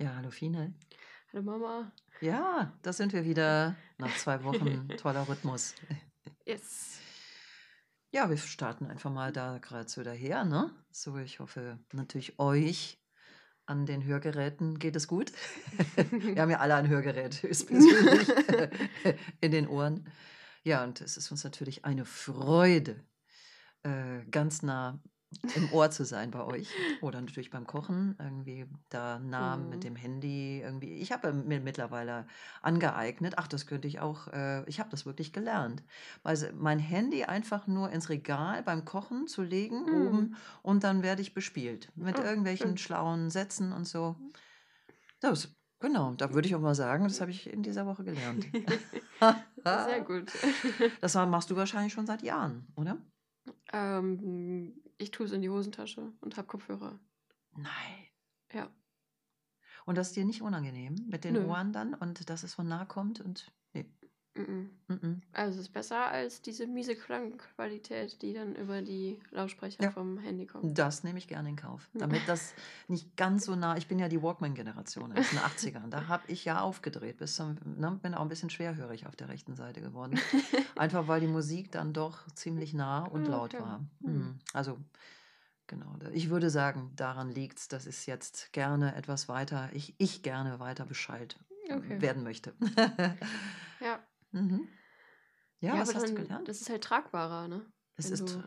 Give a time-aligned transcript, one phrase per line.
[0.00, 0.74] Ja, hallo Fine.
[1.32, 1.90] Hallo Mama.
[2.20, 4.86] Ja, da sind wir wieder nach zwei Wochen.
[4.96, 5.74] Toller Rhythmus.
[6.46, 7.00] Yes.
[8.12, 10.70] Ja, wir starten einfach mal da gerade so daher, ne?
[10.92, 13.02] So, ich hoffe natürlich euch
[13.66, 15.32] an den Hörgeräten geht es gut.
[16.12, 18.28] wir haben ja alle ein Hörgerät, höchstpersönlich
[19.40, 20.08] in den Ohren.
[20.62, 23.04] Ja, und es ist uns natürlich eine Freude,
[23.82, 25.02] äh, ganz nah
[25.52, 29.84] im Ohr zu sein bei euch oder natürlich beim Kochen, irgendwie da nah mit Mhm.
[29.84, 30.94] dem Handy irgendwie.
[30.94, 32.26] Ich habe mir mittlerweile
[32.62, 35.82] angeeignet, ach, das könnte ich auch, äh, ich habe das wirklich gelernt.
[36.22, 39.88] Also mein Handy einfach nur ins Regal beim Kochen zu legen Mhm.
[39.88, 42.78] oben und dann werde ich bespielt mit Oh, irgendwelchen schön.
[42.78, 44.16] schlauen Sätzen und so.
[45.20, 48.48] Das, genau, da würde ich auch mal sagen, das habe ich in dieser Woche gelernt.
[49.74, 50.32] Sehr gut.
[51.00, 52.98] Das machst du wahrscheinlich schon seit Jahren, oder?
[53.72, 56.98] ähm, ich tue es in die Hosentasche und habe Kopfhörer.
[57.56, 58.06] Nein.
[58.52, 58.70] Ja.
[59.86, 61.46] Und das ist dir nicht unangenehm mit den Nö.
[61.46, 63.52] Ohren dann und dass es so nah kommt und
[64.38, 64.70] Mhm.
[64.88, 65.20] Mhm.
[65.32, 69.90] Also es ist besser als diese miese Klangqualität, die dann über die Lautsprecher Ja.
[69.90, 70.78] vom Handy kommt.
[70.78, 71.88] Das nehme ich gerne in Kauf.
[71.94, 72.54] Damit das
[72.86, 75.88] nicht ganz so nah, ich bin ja die Walkman-Generation aus den 80ern.
[75.90, 79.28] Da habe ich ja aufgedreht, bis zum, ne, bin auch ein bisschen schwerhörig auf der
[79.28, 80.18] rechten Seite geworden.
[80.76, 83.80] Einfach weil die Musik dann doch ziemlich nah und laut war.
[84.00, 84.12] Mhm.
[84.12, 84.38] Mhm.
[84.52, 84.78] Also
[85.66, 90.22] genau, ich würde sagen, daran liegt es, dass es jetzt gerne etwas weiter, ich, ich
[90.22, 91.36] gerne weiter Bescheid
[91.70, 92.00] Okay.
[92.00, 92.54] werden möchte.
[93.80, 94.00] Ja.
[94.44, 94.68] Mhm.
[95.60, 96.48] Ja, was aber hast du dann, gelernt?
[96.48, 97.64] das ist halt tragbarer, ne?
[97.96, 98.42] Es wenn ist du-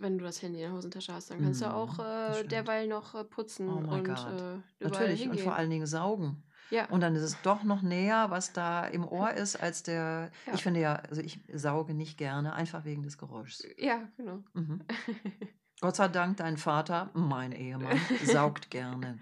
[0.00, 2.48] Wenn du das Handy in der Hosentasche hast, dann kannst du Mhm, auch das äh,
[2.48, 5.44] derweil noch äh, putzen Oh und äh, natürlich und hingehen.
[5.44, 6.42] vor allen Dingen saugen.
[6.70, 6.86] ja.
[6.88, 10.30] Und dann ist es doch noch näher, was da im Ohr ist, als der.
[10.46, 10.54] Ja.
[10.54, 13.66] Ich finde ja, also ich sauge nicht gerne, einfach wegen des Geräuschs.
[13.76, 14.42] ja, genau.
[14.54, 14.80] Mhm.
[15.80, 19.18] Gott sei Dank, dein Vater, mein Ehemann, saugt gerne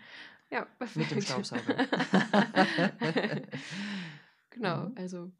[0.50, 1.22] Ja, mit dem perfekt.
[1.22, 1.86] Staubsauger.
[4.50, 4.94] genau, Mhm.
[4.96, 5.30] also.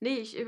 [0.00, 0.46] Nee, ich, äh,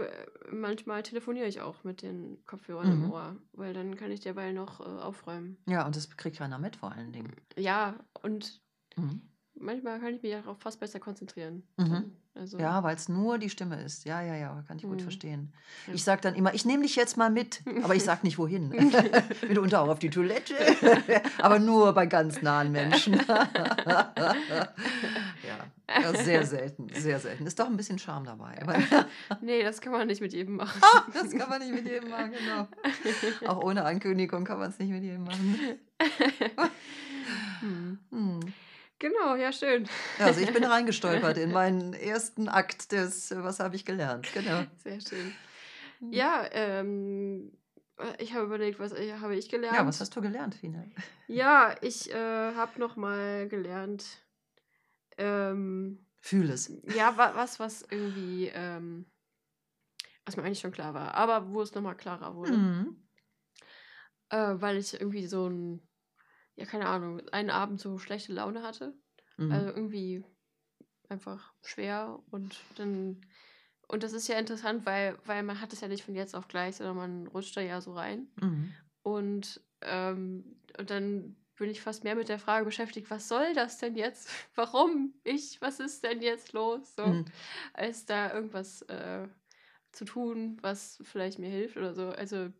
[0.53, 3.05] manchmal telefoniere ich auch mit den Kopfhörern Mhm.
[3.05, 5.56] im Ohr, weil dann kann ich derweil noch äh, aufräumen.
[5.66, 7.33] ja, und das kriegt keiner mit, vor allen Dingen.
[7.56, 8.61] Ja, und
[8.97, 9.22] Mhm.
[9.55, 11.62] manchmal kann ich mich auch fast besser konzentrieren.
[11.78, 12.12] Mhm.
[12.34, 14.05] Also, Ja, weil es nur die Stimme ist.
[14.05, 15.00] Ja, ja, ja, kann ich gut Mhm.
[15.00, 15.53] verstehen.
[15.88, 15.94] Ja.
[15.94, 18.69] Ich sage dann immer, ich nehme dich jetzt mal mit, aber ich sage nicht wohin.
[19.49, 20.55] Mitunter auch auf die Toilette,
[21.38, 23.21] aber nur bei ganz nahen Menschen.
[25.90, 27.46] Ja, sehr selten, sehr selten.
[27.46, 28.60] Ist doch ein bisschen Charme dabei.
[28.62, 28.76] Aber
[29.40, 30.80] nee, das kann man nicht mit jedem machen.
[31.12, 32.68] das kann man nicht mit jedem machen, genau.
[33.50, 35.78] Auch ohne Ankündigung kann man es nicht mit jedem machen.
[37.60, 37.98] Hm.
[38.10, 38.40] Hm.
[38.98, 39.88] Genau, ja, schön.
[40.18, 44.64] Also ich bin reingestolpert in meinen ersten Akt des, was habe ich gelernt, genau.
[44.82, 45.34] Sehr schön.
[46.00, 46.12] Hm.
[46.12, 47.52] Ja, ähm,
[48.00, 49.76] äh, ich habe überlegt, was äh, habe ich gelernt?
[49.76, 50.84] Ja, was hast du gelernt, Fina?
[51.28, 54.04] Ja, ich äh, habe noch mal gelernt,
[55.20, 56.69] ähm, Fühl es.
[56.94, 59.06] ja, wa was, was irgendwie, ähm,
[60.25, 63.08] was mir eigentlich schon klar war, aber wo es noch mal klarer wurde, Mhm.
[64.31, 65.81] äh, weil ich irgendwie so ein,
[66.56, 68.94] ja, keine Ahnung, einen Abend so schlechte Laune hatte,
[69.38, 69.53] Mhm.
[69.53, 70.25] also irgendwie
[71.08, 73.20] einfach schwer und dann,
[73.88, 76.48] und das ist ja interessant, weil, weil man hat es ja nicht von jetzt auf
[76.48, 78.28] gleich, sondern man rutscht da ja so rein.
[78.41, 78.72] Mhm.
[79.02, 83.78] Und, ähm, und dann bin ich fast mehr mit der Frage beschäftigt, was soll das
[83.78, 84.28] denn jetzt?
[84.56, 85.60] Warum ich?
[85.60, 86.97] Was ist denn jetzt los?
[86.97, 87.26] So, Mhm.
[87.75, 89.28] als da irgendwas äh,
[89.93, 92.09] zu tun, was vielleicht mir hilft oder so.
[92.09, 92.50] Also,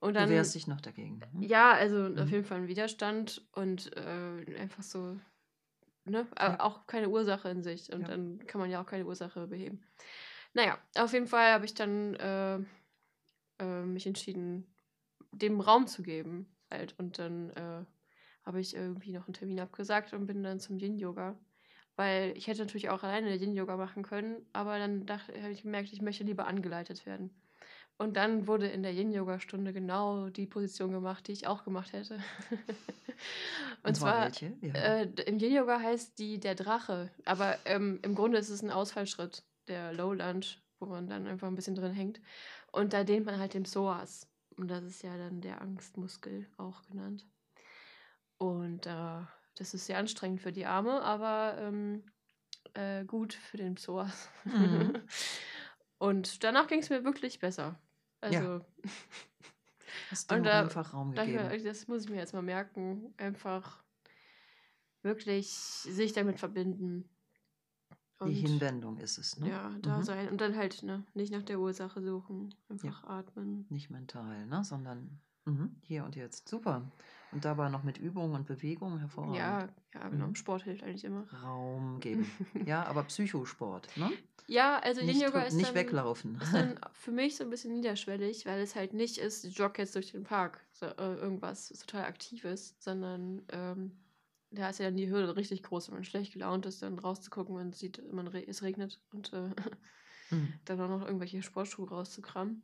[0.00, 0.28] und Du dann.
[0.30, 1.18] wehrst dich noch dagegen.
[1.18, 1.46] ne?
[1.46, 2.30] Ja, also auf Mhm.
[2.30, 5.18] jeden Fall ein Widerstand und äh, einfach so,
[6.04, 6.26] ne?
[6.36, 6.60] Aber Ja.
[6.64, 7.92] auch keine Ursache in sich.
[7.92, 8.08] Und Ja.
[8.08, 9.82] dann kann man ja auch keine Ursache beheben.
[10.54, 12.58] Naja, auf jeden Fall habe ich dann äh,
[13.58, 14.66] äh, mich entschieden,
[15.32, 16.46] dem Raum zu geben.
[16.70, 16.94] Halt.
[16.98, 17.84] Und dann äh,
[18.48, 21.38] habe ich irgendwie noch einen Termin abgesagt und bin dann zum Yin-Yoga.
[21.96, 25.92] Weil ich hätte natürlich auch alleine Yin-Yoga machen können, aber dann dachte, habe ich gemerkt,
[25.92, 27.30] ich möchte lieber angeleitet werden.
[27.98, 32.20] Und dann wurde in der Yin-Yoga-Stunde genau die Position gemacht, die ich auch gemacht hätte.
[33.82, 34.56] und, zwar, welche?
[34.62, 34.72] Ja.
[34.72, 37.10] äh, im Yin-Yoga heißt die der Drache.
[37.26, 40.46] Aber ähm, im Grunde ist es ein Ausfallschritt, der Low Lunge,
[40.78, 42.18] wo man dann einfach ein bisschen drin hängt.
[42.72, 44.26] Und da dehnt man halt den Psoas.
[44.56, 47.26] Und das ist ja dann der Angstmuskel auch genannt.
[48.38, 49.20] Und äh,
[49.56, 52.04] das ist sehr anstrengend für die Arme, aber ähm,
[52.74, 54.28] äh, gut für den Psoas.
[54.44, 54.92] Mhm.
[55.98, 57.78] Und danach ging es mir wirklich besser.
[58.20, 58.64] Also,
[60.10, 61.48] Hast du und da- einfach Raum gegeben.
[61.48, 63.12] mir, das muss ich mir jetzt mal merken.
[63.16, 63.82] Einfach
[65.02, 67.08] wirklich sich damit verbinden.
[68.24, 69.48] Die Hinwendung ist es, ne?
[69.48, 70.02] Ja, da Mhm.
[70.02, 70.28] sein.
[70.28, 72.54] Und dann halt, ne, nicht nach der Ursache suchen.
[72.68, 73.66] Einfach atmen.
[73.70, 74.64] Nicht mental, ne?
[74.64, 75.76] Sondern Mhm.
[75.82, 76.48] Hier und jetzt.
[76.48, 76.90] Super.
[77.30, 79.38] Und dabei noch mit Übung und Bewegung hervorragend.
[79.38, 80.26] Ja, ja, genau.
[80.28, 80.34] Mhm.
[80.34, 81.26] Sport hilft eigentlich immer.
[81.42, 82.24] Raum geben.
[82.66, 84.10] ja, aber Psychosport, ne?
[84.46, 86.38] Ja, also Nicht, Yin-Yoga ist nicht dann, weglaufen.
[86.40, 89.94] ist dann für mich so ein bisschen niederschwellig, weil es halt nicht ist, jogge jetzt
[89.94, 93.92] durch den Park, so, äh, irgendwas total Aktives, sondern ähm,
[94.50, 97.54] da ist ja dann die Hürde richtig groß, wenn man schlecht gelaunt ist, dann rauszugucken,
[97.54, 99.50] man sieht, man re es regnet und äh,
[100.30, 100.60] Mhm.
[100.64, 102.62] dann auch noch irgendwelche Sportschuhe rauszukramen.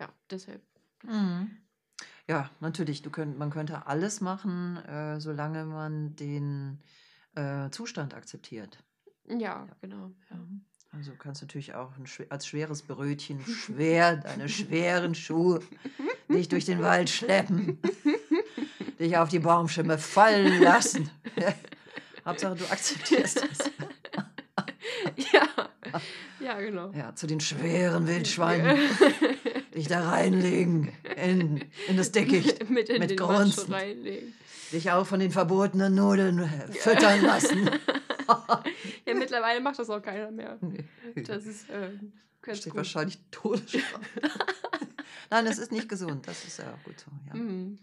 [0.00, 0.62] Ja, deshalb.
[1.04, 1.65] Mhm.
[2.28, 6.80] Ja, natürlich, du könnt, man könnte alles machen, äh, solange man den
[7.36, 8.78] äh, Zustand akzeptiert.
[9.28, 10.10] Ja, genau.
[10.30, 10.36] Ja.
[10.36, 10.64] Mhm.
[10.92, 15.60] Also du kannst natürlich auch ein, als schweres Brötchen schwer deine schweren Schuhe
[16.28, 17.78] dich durch den Wald schleppen,
[18.98, 21.10] dich auf die Baumstämme fallen lassen.
[22.24, 23.58] Hauptsache du akzeptierst es.
[25.32, 25.46] ja.
[26.40, 26.90] ja, genau.
[26.92, 28.78] Ja, zu den schweren Wildschweinen
[29.76, 33.72] dich da reinlegen in, in das Dickicht, mit in mit den Grunzen.
[33.72, 34.34] Reinlegen.
[34.72, 37.70] dich auch von den verbotenen Nudeln äh, füttern lassen.
[39.06, 40.58] Ja, mittlerweile macht das auch keiner mehr.
[41.14, 41.90] Das ist äh,
[42.42, 42.78] ganz steht gut.
[42.78, 44.00] wahrscheinlich Todesstrafe.
[45.30, 46.26] Nein, das ist nicht gesund.
[46.26, 47.10] Das ist ja auch gut so.
[47.28, 47.78] Ja, Mhm.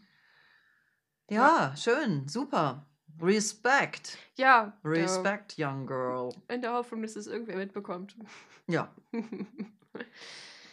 [1.29, 2.85] ja schön, super.
[3.21, 4.17] Respect.
[4.35, 6.33] Ja, Respect, young girl.
[6.49, 8.17] in der Hoffnung, dass es irgendwer mitbekommt.
[8.67, 8.93] Ja,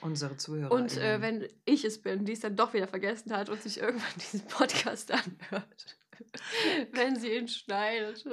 [0.01, 0.73] unsere Zuhörer.
[0.73, 3.79] Und äh, wenn ich es bin, die es dann doch wieder vergessen hat und sich
[3.81, 5.97] irgendwann diesen Podcast anhört.
[6.93, 8.25] wenn sie ihn schneidet.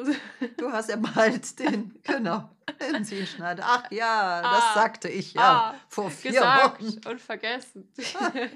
[0.58, 2.50] Du hast ja bald den, genau,
[2.80, 3.64] wenn sie ihn schneidet.
[3.66, 5.42] Ach ja, das Ah, sagte ich ja
[5.72, 7.08] ah, vor vier Gesagt Wochen.
[7.08, 7.90] und vergessen.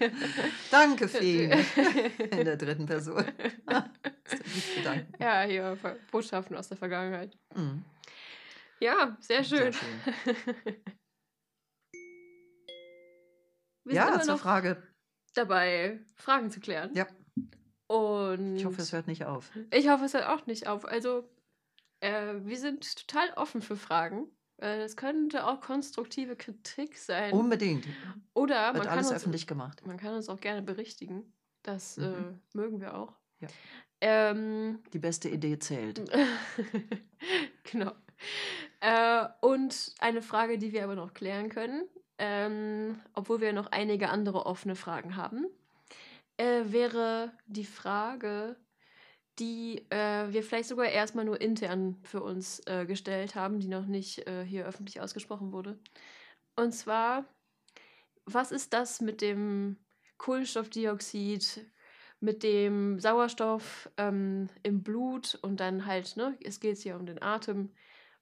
[0.72, 1.50] Danke, Fee.
[2.32, 3.24] In der dritten Person.
[5.20, 5.78] Ja, hier
[6.12, 7.38] Botschaften aus der Vergangenheit.
[7.56, 7.84] Mhm.
[8.80, 9.72] Ja, sehr schön.
[9.72, 10.76] Sehr schön.
[13.84, 14.82] Wir sind Ja, immer zur Frage.
[15.34, 16.92] dabei, Fragen zu klären.
[16.94, 17.08] Ja,
[17.88, 19.52] Und ich hoffe, es hört nicht auf.
[19.74, 20.86] Ich hoffe, es hört auch nicht auf.
[20.86, 21.30] Also,
[22.02, 24.28] äh, wir sind total offen für Fragen.
[24.58, 27.34] Äh, das könnte auch konstruktive Kritik sein.
[27.34, 27.86] Unbedingt.
[28.34, 29.86] Oder man Wird kann, alles uns, öffentlich gemacht.
[29.86, 31.34] man kann uns auch gerne berichtigen.
[31.64, 32.42] Das äh, Mhm.
[32.54, 33.18] mögen wir auch.
[33.40, 33.48] Ja.
[34.04, 36.02] Ähm, Die beste Idee zählt.
[37.64, 37.92] genau.
[38.80, 41.88] Äh, und eine Frage, die wir aber noch klären können,
[42.22, 45.48] ähm, obwohl wir noch einige andere offene Fragen haben,
[46.38, 48.56] äh, wäre die Frage,
[49.40, 53.88] die äh, wir vielleicht sogar erstmal nur intern für uns äh, gestellt haben, die noch
[53.88, 55.80] nicht äh, hier öffentlich ausgesprochen wurde.
[56.56, 57.26] Und zwar,
[58.26, 59.78] was ist das mit dem
[60.20, 61.66] Kohlenstoffdioxid,
[62.20, 67.20] mit dem Sauerstoff ähm, im Blut und dann halt, ne, es geht hier um den
[67.20, 67.72] Atem.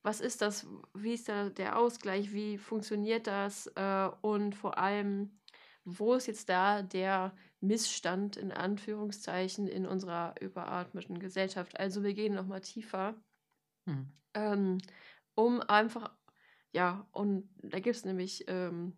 [0.01, 0.67] Was ist das?
[0.93, 2.31] Wie ist da der Ausgleich?
[2.33, 3.67] Wie funktioniert das?
[3.75, 5.39] Äh, und vor allem,
[5.83, 11.79] wo ist jetzt da der Missstand in Anführungszeichen in unserer überatmeten Gesellschaft?
[11.79, 13.15] Also wir gehen nochmal tiefer,
[13.87, 14.05] Hm.
[14.33, 14.77] ähm,
[15.35, 16.11] um einfach,
[16.71, 18.97] ja, und da gibt es nämlich ähm,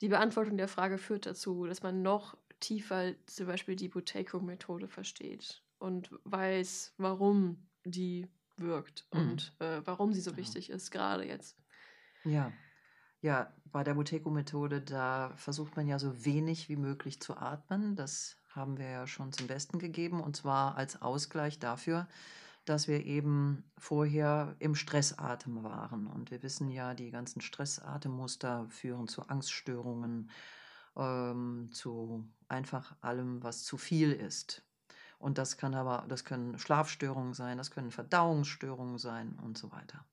[0.00, 5.62] die Beantwortung der Frage führt dazu, dass man noch tiefer zum Beispiel die Buteyko-Methode versteht
[5.78, 9.20] und weiß, warum die wirkt Mhm.
[9.20, 10.36] und äh, warum sie so Ja.
[10.36, 11.56] wichtig ist, gerade jetzt.
[12.24, 12.52] Ja.
[13.20, 17.96] Ja, bei der Buteco-Methode, da versucht man ja so wenig wie möglich zu atmen.
[17.96, 20.20] Das haben wir ja schon zum Besten gegeben.
[20.20, 22.06] Und zwar als Ausgleich dafür,
[22.66, 26.06] dass wir eben vorher im Stressatem waren.
[26.06, 30.30] Und wir wissen ja, die ganzen Stressatemmuster führen zu Angststörungen,
[30.96, 34.62] ähm, zu einfach allem, was zu viel ist.
[35.24, 40.04] Und das kann aber, das können Schlafstörungen sein, das können Verdauungsstörungen sein und so weiter.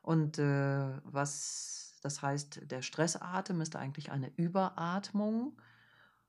[0.00, 5.60] Und äh, was das heißt, der Stressatem ist eigentlich eine Überatmung.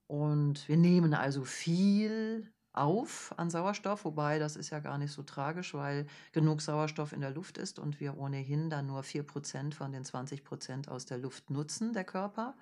[0.07, 5.21] Und wir nehmen also viel auf an Sauerstoff, wobei das ist ja gar nicht so
[5.21, 9.91] tragisch, weil genug Sauerstoff in der Luft ist und wir ohnehin dann nur 4% von
[9.91, 12.55] den 20% aus der Luft nutzen, der Körper.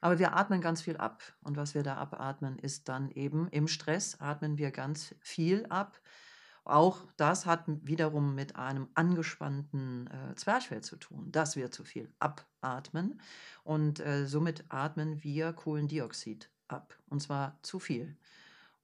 [0.00, 1.22] Aber wir atmen ganz viel ab.
[1.42, 6.00] Und was wir da abatmen, ist dann eben im Stress atmen wir ganz viel ab.
[6.64, 12.12] Auch das hat wiederum mit einem angespannten äh, Zwerchfell zu tun, dass wir zu viel
[12.18, 13.20] abatmen.
[13.64, 16.94] Und äh, somit atmen wir Kohlendioxid ab.
[17.08, 18.16] Und zwar zu viel.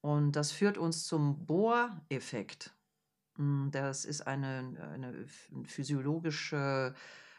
[0.00, 2.74] Und das führt uns zum Bohr-Effekt.
[3.36, 5.26] Mm, Das ist eine, eine
[5.66, 6.94] physiologische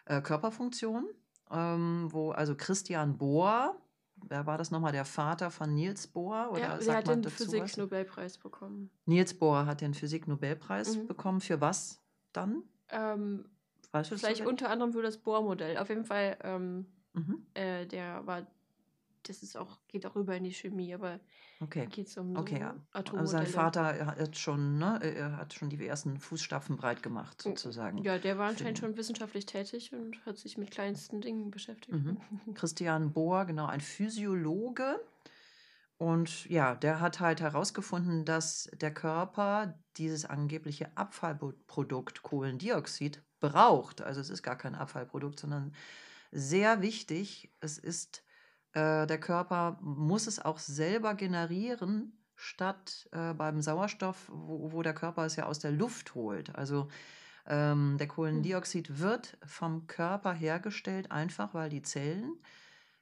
[0.05, 1.07] äh, Körperfunktion,
[1.51, 3.79] ähm, wo also Christian Bohr,
[4.27, 6.49] wer war das nochmal, der Vater von Niels Bohr?
[6.51, 7.31] Oder ja, der sagt hat man den?
[7.31, 8.89] Physik-Nobelpreis bekommen.
[9.05, 11.07] Niels Bohr hat den Physik-Nobelpreis Mhm.
[11.07, 11.41] bekommen.
[11.41, 12.01] Für was
[12.33, 12.63] dann?
[12.89, 13.45] Ähm,
[13.91, 15.77] Weißt du vielleicht unter anderem für das Bohr-Modell.
[15.77, 17.45] Auf jeden Fall, ähm, Mhm.
[17.53, 18.47] äh, der war
[19.27, 21.19] das ist auch, geht auch rüber in die Chemie, aber
[21.61, 21.87] Okay.
[21.91, 22.69] geht es um Okay, ja.
[22.69, 23.47] Also sein Atommodelle.
[23.47, 28.03] Vater er hat schon, ne, er hat schon die ersten Fußstapfen breit gemacht, Oh, sozusagen.
[28.03, 31.95] Ja, der war anscheinend schon wissenschaftlich tätig und hat sich mit kleinsten Dingen beschäftigt.
[31.95, 32.17] Mhm.
[32.55, 34.99] Christian Bohr, genau, ein Physiologe.
[35.97, 44.01] Und ja, der hat halt herausgefunden, dass der Körper dieses angebliche Abfallprodukt Kohlendioxid braucht.
[44.01, 45.73] Also es ist gar kein Abfallprodukt, sondern
[46.31, 48.23] sehr wichtig, es ist,
[48.75, 54.93] äh, der Körper muss es auch selber generieren, statt äh, beim Sauerstoff, wo, wo der
[54.95, 56.55] Körper es ja aus der Luft holt.
[56.55, 56.89] Also
[57.47, 62.41] ähm, der Kohlendioxid wird vom Körper hergestellt, einfach weil die Zellen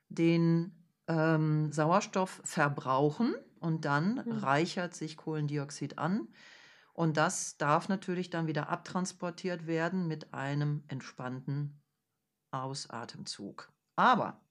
[0.09, 4.31] den ähm, Sauerstoff verbrauchen und dann Hm.
[4.31, 6.29] reichert sich Kohlendioxid an.
[6.93, 11.81] Und das darf natürlich dann wieder abtransportiert werden mit einem entspannten
[12.51, 13.71] Ausatemzug.
[13.95, 14.42] Aber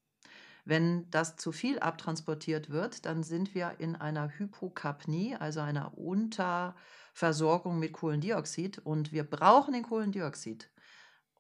[0.65, 7.79] wenn das zu viel abtransportiert wird, dann sind wir in einer Hypokapnie, also einer Unterversorgung
[7.79, 8.79] mit Kohlendioxid.
[8.79, 10.71] Und wir brauchen den Kohlendioxid.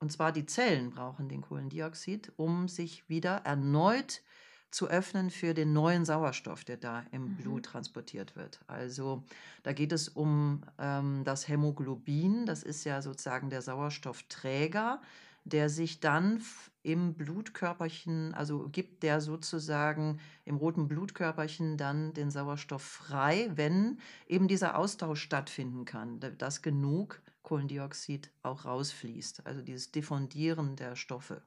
[0.01, 4.23] Und zwar die Zellen brauchen den Kohlendioxid, um sich wieder erneut
[4.71, 7.37] zu öffnen für den neuen Sauerstoff, der da im Mhm.
[7.37, 8.63] Blut transportiert wird.
[8.67, 9.27] Also
[9.63, 15.03] da geht es um ähm, das Hämoglobin, das ist ja sozusagen der Sauerstoffträger,
[15.45, 16.43] der sich dann
[16.83, 24.49] im Blutkörperchen, also gibt der sozusagen im roten Blutkörperchen dann den Sauerstoff frei, wenn eben
[24.49, 31.43] dieser Austausch stattfinden kann, da- dass genug Kohlendioxid auch rausfließt, also dieses Diffundieren der Stoffe.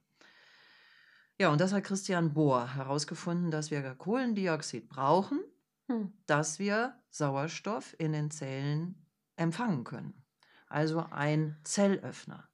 [1.38, 5.40] Ja, und das hat Christian Bohr herausgefunden, dass wir Kohlendioxid brauchen,
[5.90, 6.14] Hm.
[6.26, 10.24] dass wir Sauerstoff in den Zellen empfangen können.
[10.68, 12.50] Also ein Zellöffner.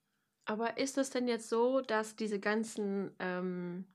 [0.45, 3.85] Aber ist es denn jetzt so, dass diese ganzen, ähm,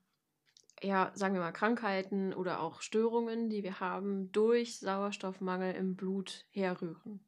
[0.81, 6.45] ja, sagen wir mal, Krankheiten oder auch Störungen, die wir haben, durch Sauerstoffmangel im Blut
[6.51, 7.27] herrühren?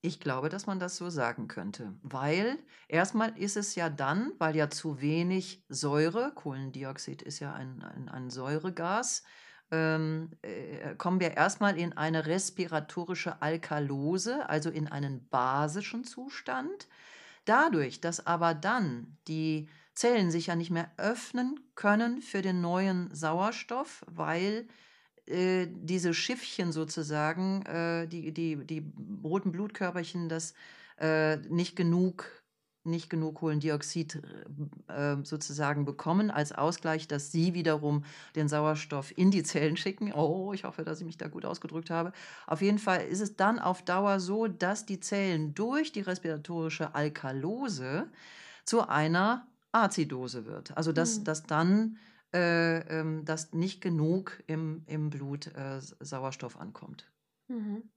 [0.00, 4.54] Ich glaube, dass man das so sagen könnte, weil erstmal ist es ja dann, weil
[4.54, 9.24] ja zu wenig Säure, Kohlendioxid ist ja ein, ein, ein Säuregas,
[9.72, 16.88] ähm, äh, kommen wir erstmal in eine respiratorische Alkalose, also in einen basischen Zustand.
[17.48, 23.08] Dadurch, dass aber dann die Zellen sich ja nicht mehr öffnen können für den neuen
[23.14, 24.68] Sauerstoff, weil
[25.26, 28.92] äh, diese Schiffchen sozusagen, äh, die, die, die
[29.24, 30.52] roten Blutkörperchen, das
[31.00, 32.37] äh, nicht genug
[32.88, 34.22] nicht genug Kohlendioxid
[34.88, 38.04] äh, sozusagen bekommen als Ausgleich, dass sie wiederum
[38.36, 40.12] den Sauerstoff in die Zellen schicken.
[40.12, 42.12] Oh, ich hoffe, dass ich mich da gut ausgedrückt habe.
[42.46, 46.94] Auf jeden Fall ist es dann auf Dauer so, dass die Zellen durch die respiratorische
[46.94, 48.08] Alkalose
[48.64, 50.76] zu einer Azidose wird.
[50.76, 51.24] Also dass, Hm.
[51.24, 51.98] dass dann
[52.34, 57.10] äh, ähm, dass nicht genug im, im Blut äh, Sauerstoff ankommt.
[57.48, 57.90] Mhm.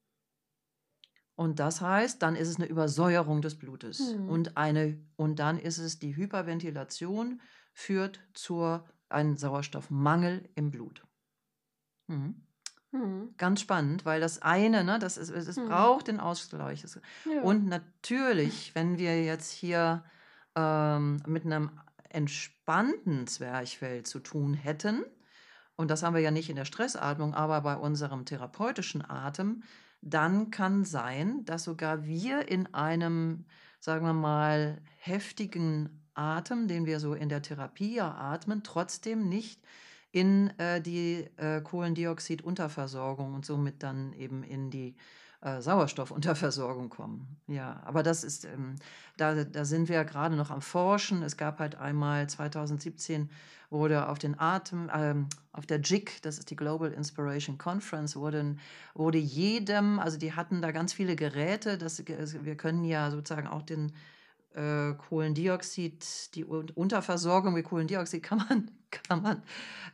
[1.41, 4.13] Und das heißt, dann ist es eine Übersäuerung des Blutes.
[4.13, 4.29] Hm.
[4.29, 7.41] Und, eine, und dann ist es die Hyperventilation,
[7.73, 8.79] führt zu
[9.09, 11.03] einem Sauerstoffmangel im Blut.
[12.05, 12.43] Mhm.
[12.91, 13.33] Mhm.
[13.37, 15.67] Ganz spannend, weil das eine, ne, das ist, es Hm.
[15.67, 16.85] braucht den Ausgleich.
[17.25, 17.41] Ja.
[17.41, 20.03] und natürlich, wenn wir jetzt hier
[20.55, 21.71] ähm, mit einem
[22.09, 25.03] entspannten Zwerchfell zu tun hätten,
[25.75, 29.63] und das haben wir ja nicht in der Stressatmung, aber bei unserem therapeutischen Atem,
[30.01, 33.45] dann kann sein, dass sogar wir in einem,
[33.79, 39.61] sagen wir mal, heftigen Atem, den wir so in der Therapie ja atmen, trotzdem nicht
[40.11, 44.95] in äh, die äh, Kohlendioxidunterversorgung und somit dann eben in die
[45.41, 47.37] äh, Sauerstoffunterversorgung kommen.
[47.47, 48.75] Ja, aber das ist, ähm,
[49.17, 51.23] da, da sind wir gerade noch am Forschen.
[51.23, 53.29] Es gab halt einmal 2017
[53.71, 58.57] wurde auf den Atem, ähm, auf der JIC, das ist die Global Inspiration Conference, wurde,
[58.93, 63.61] wurde jedem, also die hatten da ganz viele Geräte, das, wir können ja sozusagen auch
[63.61, 63.93] den
[64.53, 69.43] äh, Kohlendioxid, die Un- Unterversorgung mit Kohlendioxid kann man, kann man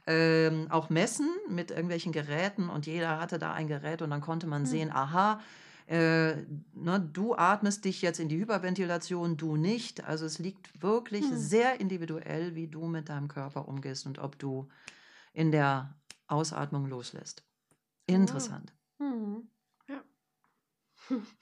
[0.07, 4.47] ähm, auch messen mit irgendwelchen Geräten und jeder hatte da ein Gerät und dann konnte
[4.47, 4.69] man Hm.
[4.69, 5.41] sehen, aha,
[5.87, 6.35] äh,
[6.73, 10.03] ne, du atmest dich jetzt in die Hyperventilation, du nicht.
[10.03, 11.37] Also es liegt wirklich Hm.
[11.37, 14.67] sehr individuell, wie du mit deinem Körper umgehst und ob du
[15.33, 15.95] in der
[16.27, 17.43] Ausatmung loslässt.
[18.07, 18.73] Interessant.
[18.99, 19.49] Mhm.
[19.87, 20.03] Ja.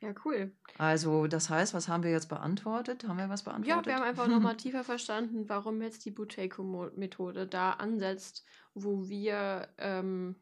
[0.00, 0.52] Ja, cool.
[0.78, 3.06] Also das heißt, was haben wir jetzt beantwortet?
[3.06, 3.86] Haben wir was beantwortet?
[3.86, 9.68] Ja, wir haben einfach nochmal tiefer verstanden, warum jetzt die Buteco-Methode da ansetzt, wo wir
[9.76, 10.36] ähm,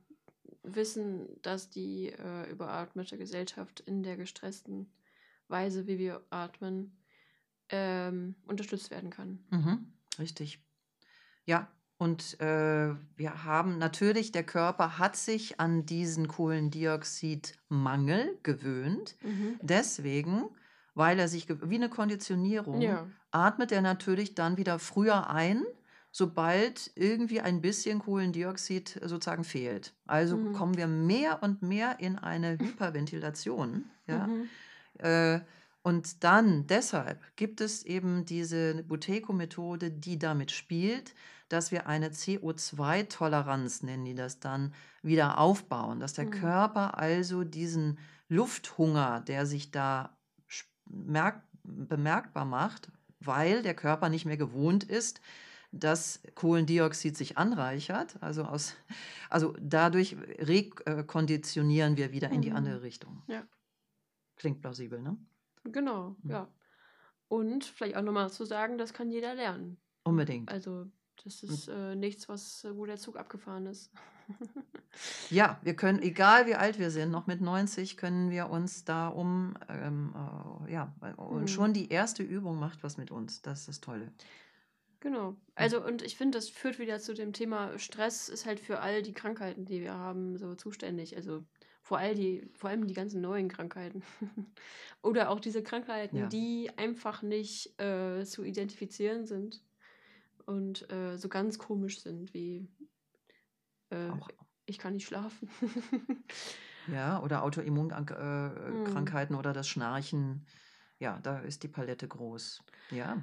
[0.62, 4.93] wissen, dass die äh, überatmete Gesellschaft in der gestressten
[5.49, 6.97] Weise, wie wir atmen,
[7.71, 9.45] ähm, unterstützt werden kann.
[9.50, 10.62] Mhm, richtig.
[11.47, 19.17] Ja, Und äh, wir haben natürlich, der Körper hat sich an diesen Kohlendioxidmangel gewöhnt.
[19.23, 19.59] Mhm.
[19.62, 20.45] Deswegen,
[20.95, 23.07] weil er sich, wie eine Konditionierung, Ja.
[23.31, 25.64] atmet er natürlich dann wieder früher ein,
[26.11, 29.93] sobald irgendwie ein bisschen Kohlendioxid sozusagen fehlt.
[30.07, 30.52] Also Mhm.
[30.52, 33.85] kommen wir mehr und mehr in eine Hyperventilation.
[34.07, 34.26] Ja?
[34.26, 34.49] Mhm.
[34.99, 35.40] Äh,
[35.83, 41.14] und dann, deshalb gibt es eben diese Buteco-Methode, die damit spielt,
[41.49, 46.00] dass wir eine CO2-Toleranz, nennen die das dann, wieder aufbauen.
[46.00, 46.31] Dass der Mhm.
[46.33, 50.17] Körper also diesen Lufthunger, der sich da
[51.64, 52.90] bemerkbar macht,
[53.21, 55.21] weil der Körper nicht mehr gewohnt ist,
[55.71, 58.17] dass Kohlendioxid sich anreichert.
[58.23, 58.75] Also, aus,
[59.28, 62.57] also dadurch rekonditionieren wir wieder in die Mhm.
[62.57, 63.23] andere Richtung.
[63.28, 63.45] Ja.
[64.37, 65.19] Klingt plausibel, ne?
[65.64, 66.31] Genau, Mhm.
[66.31, 66.49] ja.
[67.28, 69.76] Und vielleicht auch nochmal zu sagen, das kann jeder lernen.
[70.05, 70.50] Unbedingt.
[70.50, 70.87] Also,
[71.25, 73.91] das ist äh, nichts, was, äh, wo der Zug abgefahren ist.
[75.31, 79.09] Ja, wir können, egal wie alt wir sind, noch mit 90 können wir uns da
[79.09, 80.15] um, ähm,
[80.67, 81.47] äh, ja, und Mhm.
[81.49, 83.43] schon die erste Übung macht was mit uns.
[83.43, 84.13] Das ist das Tolle.
[85.01, 85.37] Genau.
[85.55, 89.03] Also, und ich finde, das führt wieder zu dem Thema, Stress ist halt für all
[89.03, 91.17] die Krankheiten, die wir haben, so zuständig.
[91.17, 91.45] Also
[91.83, 94.03] vor, all die, vor allem die ganzen neuen Krankheiten.
[95.03, 96.27] Oder auch diese Krankheiten, Ja.
[96.27, 99.63] die einfach nicht äh, zu identifizieren sind
[100.49, 102.67] und äh, so ganz komisch sind, wie
[103.90, 104.09] äh,
[104.67, 105.50] ich kann nicht schlafen.
[106.87, 108.85] ja, oder Autoimmunkrankheiten äh, Mhm.
[108.85, 110.47] Krankheiten oder das Schnarchen.
[110.99, 112.61] Ja, da ist die Palette groß.
[112.90, 113.23] Ja,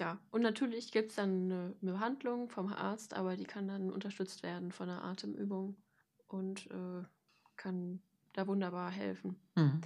[0.00, 4.42] Ja, und natürlich gibt es dann eine, Behandlung vom Arzt, aber die kann dann unterstützt
[4.42, 5.76] werden von einer Atemübung
[6.26, 7.04] und äh,
[7.56, 8.00] kann
[8.32, 9.36] da wunderbar helfen.
[9.54, 9.80] mhm.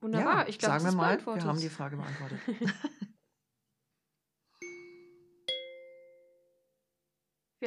[0.00, 2.40] Wunderbar, ja ich glaube, sagen wir mal, wir haben die Frage beantwortet.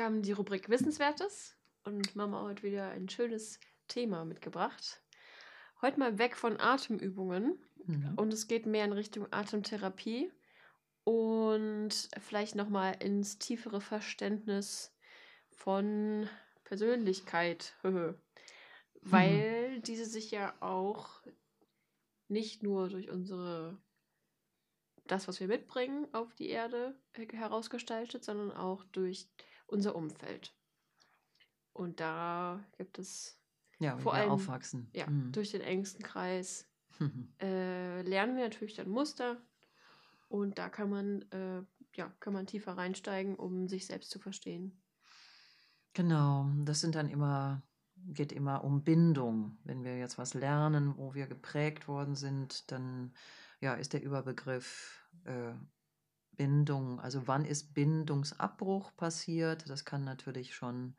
[0.02, 5.00] Wir haben die Rubrik Wissenswertes und Mama hat heute wieder ein schönes Thema mitgebracht.
[5.80, 8.16] Heute mal weg von Atemübungen Mhm.
[8.16, 10.32] und es geht mehr in Richtung Atemtherapie
[11.04, 14.92] und vielleicht nochmal ins tiefere Verständnis
[15.52, 16.28] von
[16.64, 17.76] Persönlichkeit.
[19.04, 21.22] Weil diese sich ja auch
[22.28, 23.78] nicht nur durch unsere
[25.06, 29.30] das, was wir mitbringen auf die Erde äh, herausgestaltet, sondern auch durch
[29.72, 30.54] unser Umfeld.
[31.74, 33.40] Und da gibt es
[33.80, 34.90] Ja, vor allem- aufwachsen.
[34.94, 35.32] ja Mhm.
[35.32, 36.68] durch den engsten Kreis
[37.42, 39.42] äh, lernen wir natürlich dann Muster
[40.28, 41.64] und da kann man äh,
[41.96, 44.82] ja kann man tiefer reinsteigen, um sich selbst zu verstehen.
[45.94, 47.62] Genau, das sind dann immer,
[48.14, 49.58] geht immer um Bindung.
[49.66, 53.14] Wenn wir jetzt was lernen, wo wir geprägt worden sind, dann
[53.60, 55.54] ja, ist der Überbegriff äh,
[56.36, 57.00] Bindung.
[57.00, 59.70] Also wann ist Bindungsabbruch passiert?
[59.70, 60.96] Das kann natürlich schon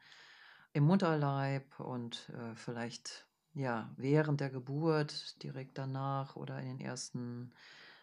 [0.72, 7.52] im Mutterleib und äh, vielleicht ja während der Geburt, direkt danach oder in den ersten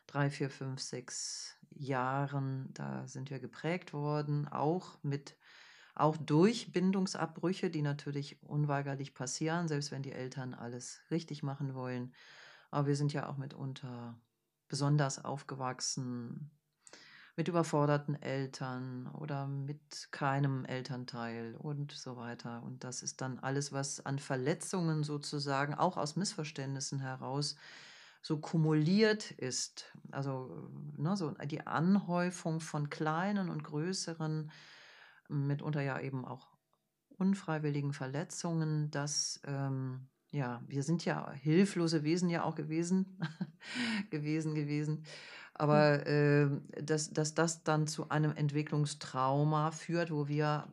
[0.08, 2.70] drei, vier, fünf, sechs Jahren.
[2.74, 5.36] Da sind wir geprägt worden, auch mit
[5.96, 12.14] auch durch Bindungsabbrüche, die natürlich unweigerlich passieren, selbst wenn die Eltern alles richtig machen wollen.
[12.72, 14.18] Aber wir sind ja auch mitunter
[14.70, 16.52] besonders aufgewachsen
[17.40, 22.62] mit überforderten Eltern oder mit keinem Elternteil und so weiter.
[22.64, 27.56] Und das ist dann alles, was an Verletzungen sozusagen auch aus Missverständnissen heraus
[28.22, 29.86] so kumuliert ist.
[30.12, 34.52] Also ne, so die Anhäufung von kleinen und größeren
[35.30, 36.46] mitunter ja eben auch
[37.18, 43.18] unfreiwilligen Verletzungen, dass ähm, ja, wir sind ja hilflose Wesen ja auch gewesen,
[44.10, 45.06] gewesen, gewesen.
[45.60, 46.50] Aber äh,
[46.82, 50.68] dass, dass das dann zu einem Entwicklungstrauma führt, wo wir,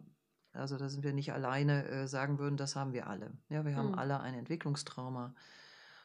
[0.54, 3.32] also da sind wir nicht alleine, äh, sagen würden, das haben wir alle.
[3.50, 3.98] Ja, wir haben Hm.
[3.98, 5.34] alle ein Entwicklungstrauma.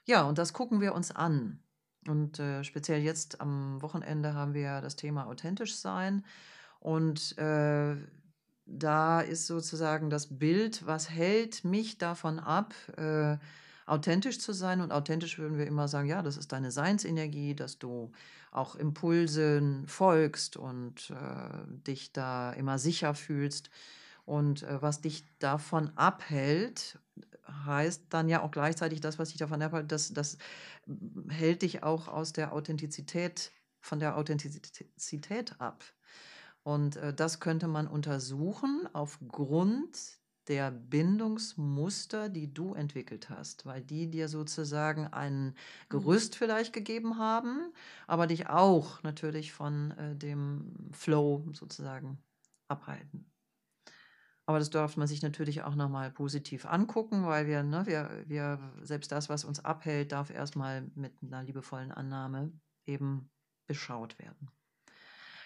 [0.06, 1.64] Ja, und das gucken wir uns an.
[2.08, 6.26] Und äh, speziell jetzt am Wochenende haben wir das Thema authentisch sein.
[6.80, 7.96] Und äh,
[8.66, 13.38] da ist sozusagen das Bild, was hält mich davon ab, äh,
[13.86, 14.82] authentisch zu sein.
[14.82, 18.12] Und authentisch würden wir immer sagen, ja, das ist deine Seinsenergie, dass du
[18.52, 23.70] auch Impulsen folgst und äh, dich da immer sicher fühlst.
[24.26, 27.00] Und äh, was dich davon abhält,
[27.66, 30.38] heißt dann ja auch gleichzeitig das, was dich davon abhält, das, das
[31.30, 35.84] hält dich auch aus der Authentizität, von der Authentizität ab.
[36.64, 44.10] Und äh, das könnte man untersuchen aufgrund der Bindungsmuster, die du entwickelt hast, weil die
[44.10, 45.56] dir sozusagen ein
[45.90, 47.74] Gerüst vielleicht gegeben haben,
[48.08, 52.24] aber dich auch natürlich von äh, dem Flow sozusagen
[52.68, 53.32] abhalten.
[54.46, 58.74] Aber das darf man sich natürlich auch nochmal positiv angucken, weil wir, ne, wir, wir,
[58.82, 62.52] selbst das, was uns abhält, darf erstmal mit einer liebevollen Annahme
[62.86, 63.32] eben
[63.68, 64.50] beschaut werden.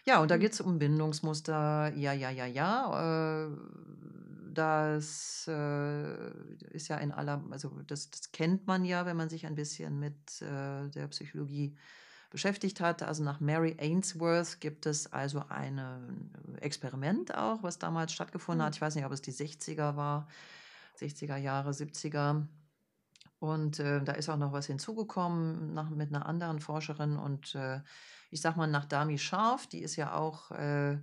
[0.05, 0.37] Ja, und da Mhm.
[0.37, 1.93] geht es um Bindungsmuster.
[1.95, 3.45] Ja, ja, ja, ja.
[3.47, 3.49] Äh,
[4.57, 6.29] das äh,
[6.71, 9.99] ist ja in aller, also das, das kennt man ja, wenn man sich ein bisschen
[9.99, 11.75] mit äh, der Psychologie
[12.29, 13.03] beschäftigt hat.
[13.03, 15.79] Also nach Mary Ainsworth gibt es also ein
[16.59, 18.67] Experiment auch, was damals stattgefunden Mhm.
[18.67, 18.75] hat.
[18.75, 20.27] Ich weiß nicht, ob es die 60er war,
[20.95, 22.47] 60er Jahre, 70er.
[23.39, 27.17] Und äh, da ist auch noch was hinzugekommen nach, mit einer anderen Forscherin.
[27.17, 27.81] Und äh,
[28.31, 30.97] ich sag mal, nach Dami Scharf, die ist ja auch äh,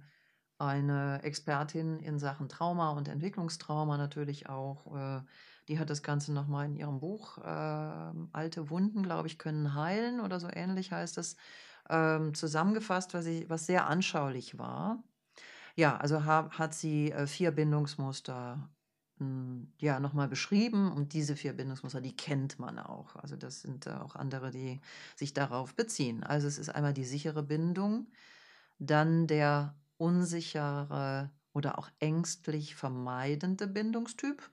[0.63, 4.95] eine Expertin in Sachen Trauma und Entwicklungstrauma natürlich auch.
[4.97, 5.23] Äh,
[5.69, 7.43] die hat das Ganze nochmal in ihrem Buch äh,
[8.33, 11.37] Alte Wunden, glaube ich, können heilen oder so ähnlich heißt es,
[11.89, 15.03] ähm, zusammengefasst, was, ich, was sehr anschaulich war.
[15.77, 18.69] Ja, also ha, hat sie äh, vier Bindungsmuster
[19.19, 23.17] hm, ja, nochmal beschrieben und diese vier Bindungsmuster, die kennt man auch.
[23.17, 24.81] Also das sind äh, auch andere, die
[25.17, 26.25] sich darauf beziehen.
[26.25, 28.09] Also es ist einmal die sichere Bindung,
[28.79, 34.51] dann der unsichere oder auch ängstlich vermeidende Bindungstyp,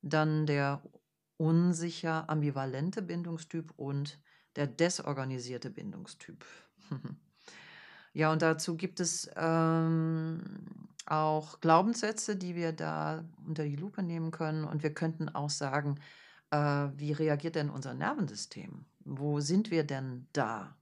[0.00, 0.82] dann der
[1.36, 4.18] unsicher ambivalente Bindungstyp und
[4.56, 6.46] der desorganisierte Bindungstyp.
[8.14, 10.40] ja, und dazu gibt es ähm,
[11.04, 14.64] auch Glaubenssätze, die wir da unter die Lupe nehmen können.
[14.64, 16.00] Und wir könnten auch sagen,
[16.50, 16.56] äh,
[16.96, 18.86] wie reagiert denn unser Nervensystem?
[19.04, 20.74] Wo sind wir denn da?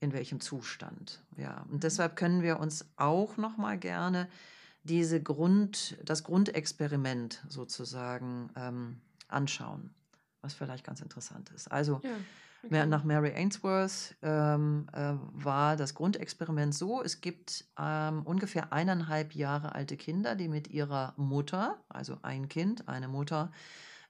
[0.00, 1.22] In welchem Zustand?
[1.36, 1.80] Ja, und Mhm.
[1.80, 4.28] deshalb können wir uns auch noch mal gerne
[4.82, 9.94] diese Grund, das Grundexperiment sozusagen ähm, anschauen,
[10.40, 11.70] was vielleicht ganz interessant ist.
[11.70, 12.16] Also Ja,
[12.64, 12.86] okay.
[12.86, 19.74] nach Mary Ainsworth ähm, äh, war das Grundexperiment so, es gibt ähm, ungefähr eineinhalb Jahre
[19.74, 23.52] alte Kinder, die mit ihrer Mutter, also ein Kind, eine Mutter,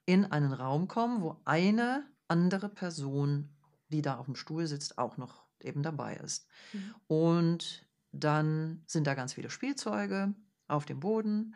[0.06, 3.48] in einen Raum kommen, wo eine andere Person,
[3.88, 6.46] die da auf dem Stuhl sitzt, auch noch eben dabei ist.
[6.72, 6.94] Mhm.
[7.06, 10.34] Und dann sind da ganz viele Spielzeuge
[10.68, 11.54] auf dem Boden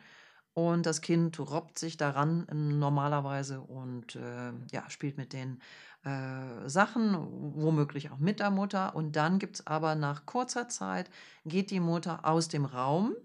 [0.55, 2.47] und das Kind robbt sich daran
[2.79, 5.59] normalerweise und äh, ja, spielt mit den
[6.05, 7.13] äh, Sachen,
[7.55, 8.95] womöglich auch mit der Mutter.
[8.95, 11.09] Und dann gibt es aber nach kurzer Zeit,
[11.43, 13.15] geht die Mutter aus dem Raum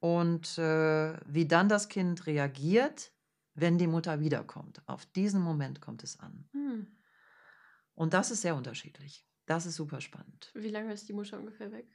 [0.00, 3.12] und äh, wie dann das Kind reagiert,
[3.54, 4.80] wenn die Mutter wiederkommt.
[4.86, 6.48] Auf diesen Moment kommt es an.
[6.52, 6.86] Hm.
[7.94, 9.26] Und das ist sehr unterschiedlich.
[9.46, 10.50] Das ist super spannend.
[10.54, 11.86] Wie lange ist die Mutter ungefähr weg?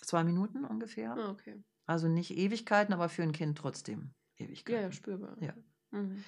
[0.00, 1.12] Zwei Minuten ungefähr.
[1.16, 1.62] Ah, okay.
[1.86, 4.82] Also nicht Ewigkeiten, aber für ein Kind trotzdem Ja, Ewigkeiten.
[4.82, 5.36] ja, spürbar.
[5.42, 5.54] Ja.
[5.90, 6.24] Mhm.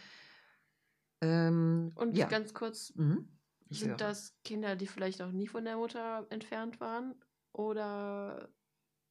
[1.20, 2.26] Ähm, Und ja.
[2.28, 3.28] ganz kurz, Mhm.
[3.70, 3.96] Sind höre.
[3.96, 7.14] das Kinder, die vielleicht noch nie von der Mutter entfernt waren?
[7.52, 8.48] Oder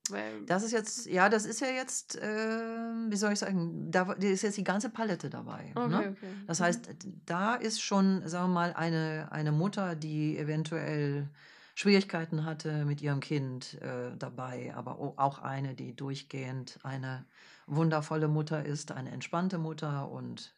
[0.09, 0.45] weil.
[0.45, 4.41] Das ist jetzt, ja, das ist ja jetzt, ähm, wie soll ich sagen, da ist
[4.41, 5.71] jetzt die ganze Palette dabei.
[5.75, 5.97] okay, Ne?
[6.11, 6.27] okay.
[6.47, 6.63] Das Mhm.
[6.65, 6.89] heißt,
[7.25, 11.29] da ist schon, sagen wir mal, eine, eine Mutter, die eventuell
[11.75, 17.25] Schwierigkeiten hatte mit ihrem Kind äh, dabei, aber auch eine, die durchgehend eine
[17.65, 20.53] wundervolle Mutter ist, eine entspannte Mutter und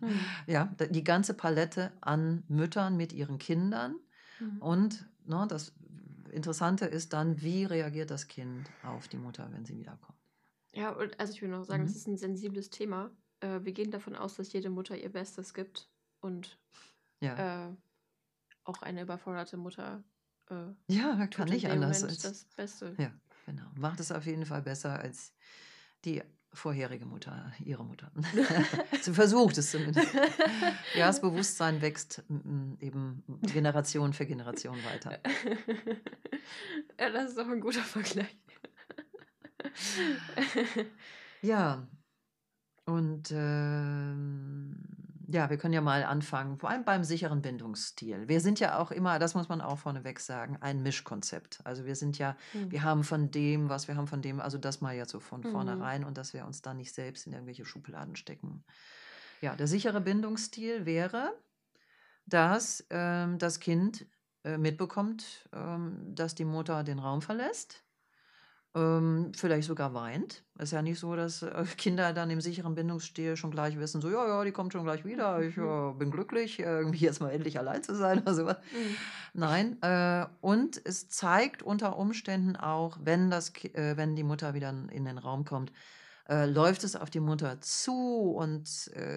[0.00, 0.20] Mhm.
[0.46, 3.96] ja, die ganze Palette an Müttern mit ihren Kindern.
[4.38, 4.58] Mhm.
[4.60, 5.72] Und ne, das
[6.30, 10.18] Interessante ist dann, wie reagiert das Kind auf die Mutter, wenn sie wiederkommt.
[10.74, 11.86] Ja, und also ich will noch sagen, Mhm.
[11.86, 13.10] das ist ein sensibles Thema.
[13.40, 16.58] Äh, wir gehen davon aus, dass jede Mutter ihr Bestes gibt und
[17.20, 17.34] Ja,
[17.70, 17.76] äh,
[18.64, 20.04] auch eine überforderte Mutter
[20.50, 22.02] äh, ja tut kann nicht anders.
[22.02, 22.96] Moment Als, das Beste.
[22.98, 23.12] ja,
[23.46, 23.70] genau.
[23.76, 25.34] Macht es auf jeden Fall besser als
[26.04, 28.10] die vorherige Mutter, ihre Mutter.
[29.00, 30.12] Sie versucht es zumindest.
[30.94, 32.24] Ja, das Bewusstsein wächst
[32.80, 35.18] eben Generation für Generation weiter.
[36.98, 38.36] ja, das ist doch ein guter Vergleich.
[41.42, 41.86] Ja,
[42.86, 44.97] und ähm,
[45.30, 48.28] ja, wir können ja mal anfangen, vor allem beim sicheren Bindungsstil.
[48.28, 51.60] Wir sind ja auch immer, das muss man auch vorneweg sagen, ein Mischkonzept.
[51.64, 52.70] Also wir sind ja, Hm.
[52.70, 55.42] wir haben von dem, was wir haben von dem, also das mal jetzt so von
[55.42, 55.50] Mhm.
[55.50, 58.64] vornherein und dass wir uns da nicht selbst in irgendwelche Schubladen stecken.
[59.42, 61.32] Ja, der sichere Bindungsstil wäre,
[62.26, 64.06] dass ähm, das Kind
[64.44, 67.84] äh, mitbekommt, ähm, dass die Mutter den Raum verlässt
[68.74, 70.44] ähm, vielleicht sogar weint.
[70.58, 74.10] Ist ja nicht so, dass äh, Kinder dann im sicheren Bindungsstil schon gleich wissen, so,
[74.10, 77.30] ja, ja, die kommt schon gleich wieder, ich äh, bin glücklich, äh, irgendwie jetzt mal
[77.30, 78.56] endlich allein zu sein oder sowas.
[78.72, 78.96] Mhm.
[79.34, 84.70] Nein, äh, und es zeigt unter Umständen auch, wenn, das, äh, wenn die Mutter wieder
[84.70, 85.72] in den Raum kommt,
[86.28, 88.68] äh, läuft es auf die Mutter zu und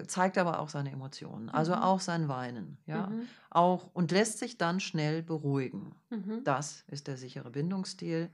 [0.08, 1.82] zeigt aber auch seine Emotionen, also Mhm.
[1.82, 3.28] auch sein Weinen, ja, Mhm.
[3.50, 5.94] auch und lässt sich dann schnell beruhigen.
[6.10, 6.46] Mhm.
[6.46, 8.30] Das ist der sichere Bindungsstil.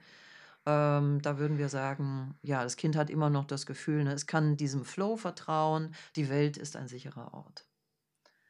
[0.67, 4.27] Ähm, da würden wir sagen, ja, das Kind hat immer noch das Gefühl, ne, es
[4.27, 7.65] kann diesem Flow vertrauen, die Welt ist ein sicherer Ort.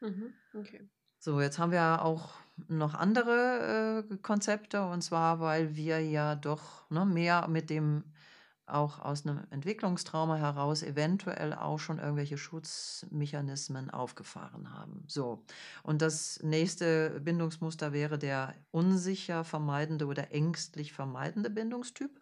[0.02, 0.34] Mhm.
[0.56, 0.90] Okay.
[1.20, 2.34] So, jetzt haben wir auch
[2.68, 8.04] noch andere äh, Konzepte, und zwar, weil wir ja doch ne, mehr mit dem
[8.68, 15.04] auch aus einem Entwicklungstrauma heraus eventuell auch schon irgendwelche Schutzmechanismen aufgefahren haben.
[15.08, 15.46] So,
[15.84, 22.22] und das nächste Bindungsmuster wäre der unsicher vermeidende oder ängstlich vermeidende Bindungstyp.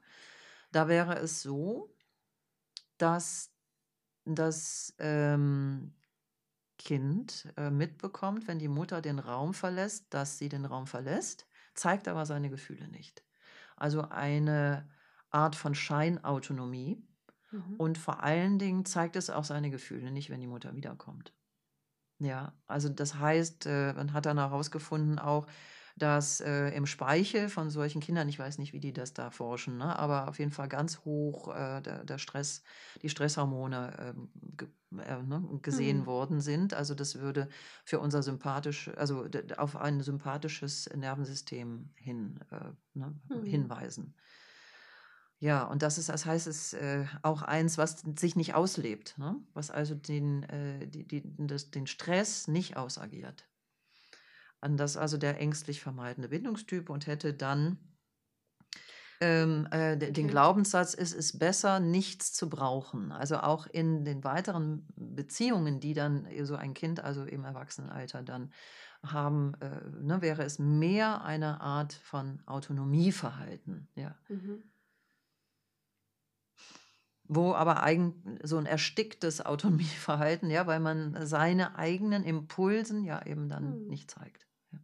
[0.72, 1.96] Da wäre es so,
[2.98, 3.52] dass
[4.26, 5.94] das ähm,
[6.78, 12.08] Kind äh, mitbekommt, wenn die Mutter den Raum verlässt, dass sie den Raum verlässt, zeigt
[12.08, 13.24] aber seine Gefühle nicht.
[13.76, 14.88] Also eine
[15.32, 17.04] Art von Scheinautonomie.
[17.52, 17.78] Mhm.
[17.78, 21.34] Und vor allen Dingen zeigt es auch seine Gefühle nicht, wenn die Mutter wiederkommt.
[22.20, 25.48] Ja, also das heißt, äh, man hat dann herausgefunden auch,
[25.98, 29.78] dass äh, im Speichel von solchen Kindern, ich weiß nicht, wie die das da forschen,
[29.78, 32.64] ne, aber auf jeden Fall ganz hoch äh, der, der Stress,
[33.02, 34.32] die Stresshormone ähm,
[35.00, 36.06] äh, ne, gesehen Mhm.
[36.06, 36.74] worden sind.
[36.74, 37.50] Also das würde
[37.86, 39.26] für unser sympathisch, also
[39.58, 43.46] auf ein sympathisches Nervensystem hin, äh, ne, Mhm.
[43.46, 44.16] hinweisen.
[45.46, 49.16] Ja, und das ist, das heißt, es ist äh, auch eins, was sich nicht auslebt,
[49.20, 49.36] ne?
[49.54, 53.48] was also den, äh, die, die, das, den Stress nicht ausagiert.
[54.62, 57.78] Und das also der ängstlich vermeidende Bindungstyp und hätte dann
[59.22, 60.32] ähm, äh, de- den Okay.
[60.32, 63.12] Glaubenssatz, es ist besser, nichts zu brauchen.
[63.12, 68.52] Also auch in den weiteren Beziehungen, die dann so ein Kind, also im Erwachsenenalter dann
[69.06, 73.90] haben, äh, ne, wäre es mehr eine Art von Autonomieverhalten.
[73.96, 74.16] Ja.
[74.30, 74.64] Mhm.
[77.28, 83.50] Wo aber eigen, so ein ersticktes Autonomieverhalten, ja, weil man seine eigenen Impulsen ja eben
[83.50, 83.88] dann Hm.
[83.88, 84.80] nicht zeigt, ja,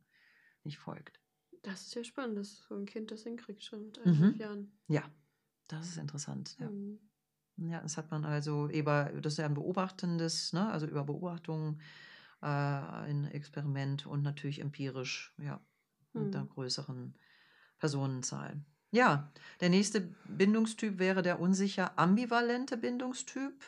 [0.64, 1.20] nicht folgt.
[1.64, 4.40] Das ist ja spannend, dass so ein Kind das hinkriegt schon mit eineinhalb Mhm.
[4.40, 4.80] Jahren.
[4.88, 5.04] Ja,
[5.68, 6.58] das ist interessant.
[6.60, 6.68] Ja.
[6.68, 7.00] Mhm.
[7.58, 11.80] Ja, das hat man also über, das ist ja ein beobachtendes, ne, also über Beobachtung,
[12.42, 15.62] äh, ein Experiment und natürlich empirisch, ja,
[16.14, 16.50] mit einer Mhm.
[16.50, 17.18] größeren
[17.80, 18.64] Personenzahl.
[18.92, 23.64] Ja, der nächste Bindungstyp wäre der unsicher ambivalente Bindungstyp.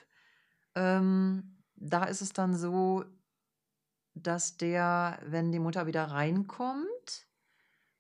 [0.76, 3.06] Ähm, da ist es dann so,
[4.16, 7.28] dass der, wenn die Mutter wieder reinkommt,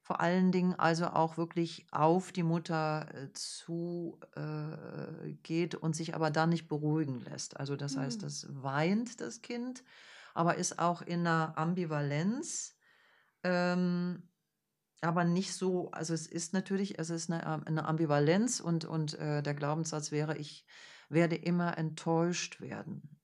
[0.01, 6.15] vor allen Dingen also auch wirklich auf die Mutter äh, zu äh, geht und sich
[6.15, 7.57] aber dann nicht beruhigen lässt.
[7.57, 8.23] Also das heißt, Mhm.
[8.23, 9.83] das weint das Kind,
[10.33, 12.75] aber ist auch in einer Ambivalenz.
[13.43, 14.29] Ähm,
[15.03, 19.13] aber nicht so, also es ist natürlich, es ist eine, Am- eine Ambivalenz und, und
[19.15, 20.65] äh, der Glaubenssatz wäre, ich
[21.09, 23.19] werde immer enttäuscht werden.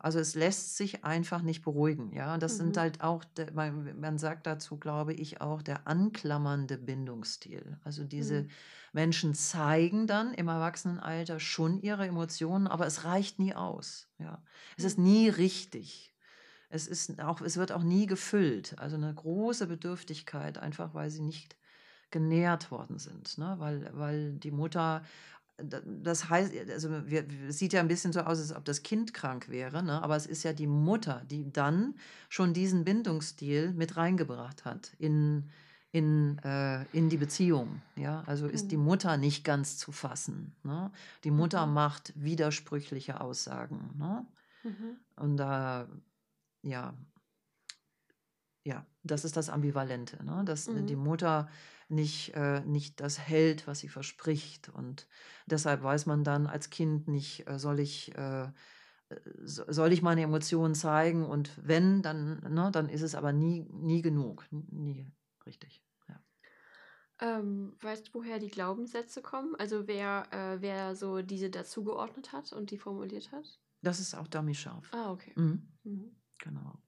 [0.00, 2.38] Also es lässt sich einfach nicht beruhigen, ja.
[2.38, 2.78] Das sind Mhm.
[2.78, 7.78] halt auch, man, man sagt dazu, glaube ich, auch der anklammernde Bindungsstil.
[7.82, 8.52] Also diese Mhm.
[8.92, 14.44] Menschen zeigen dann im Erwachsenenalter schon ihre Emotionen, aber es reicht nie aus, ja.
[14.76, 15.02] Es ist Mhm.
[15.02, 16.14] nie richtig.
[16.70, 18.74] Es ist auch, es wird auch nie gefüllt.
[18.78, 21.56] Also eine große Bedürftigkeit, einfach weil sie nicht
[22.10, 23.56] genährt worden sind, ne?
[23.58, 25.02] Weil, weil die Mutter
[25.58, 28.82] da- das heißt, also wir, es sieht ja ein bisschen so aus, als ob das
[28.82, 30.00] Kind krank wäre, ne?
[30.02, 31.96] aber es ist ja die Mutter, die dann
[32.28, 35.50] schon diesen Bindungsstil mit reingebracht hat in,
[35.90, 37.82] in, äh, in die Beziehung.
[37.96, 38.22] Ja?
[38.26, 38.84] Also ist die Mhm.
[38.84, 40.54] Mutter nicht ganz zu fassen.
[40.62, 40.92] Ne?
[41.24, 41.74] Die Mutter Mhm.
[41.74, 43.90] macht widersprüchliche Aussagen.
[43.98, 44.24] Ne?
[44.62, 44.96] Mhm.
[45.16, 45.88] Und da,
[46.68, 46.94] ja,
[48.64, 50.42] ja, das ist das Ambivalente, ne?
[50.44, 51.02] dass die Mhm.
[51.02, 51.48] Mutter
[51.88, 54.68] nicht, äh, nicht das hält, was sie verspricht.
[54.68, 55.08] Und
[55.46, 58.50] deshalb weiß man dann als Kind nicht, äh, soll ich, äh, äh,
[59.44, 61.24] so- soll ich meine Emotionen zeigen?
[61.26, 64.46] Und wenn, dann, ne, dann ist es aber nie, nie genug.
[64.50, 65.10] Nie
[65.46, 65.82] richtig.
[66.08, 66.20] Ja.
[67.20, 69.54] Ähm, weißt du, woher die Glaubenssätze kommen?
[69.56, 73.60] Also wer, äh, wer so diese dazugeordnet hat und die formuliert hat?
[73.82, 74.90] Das ist auch Dummy scharf.
[74.92, 75.32] Ah, okay.
[75.36, 75.68] Mhm.
[75.84, 76.17] Mhm.
[76.38, 76.78] Genau.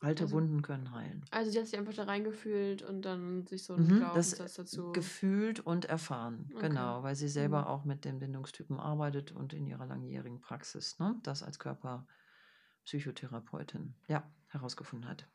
[0.00, 1.24] Alte Also, Wunden können heilen.
[1.30, 4.54] also die hat sich einfach da reingefühlt und dann sich so ein Mhm, das Glaubenssatz
[4.54, 4.92] dazu.
[4.92, 6.58] gefühlt und erfahren, Okay.
[6.58, 7.66] genau, weil sie selber Mhm.
[7.68, 14.30] auch mit den Bindungstypen arbeitet und in ihrer langjährigen Praxis, ne, das als Körperpsychotherapeutin, ja,
[14.48, 15.26] herausgefunden hat.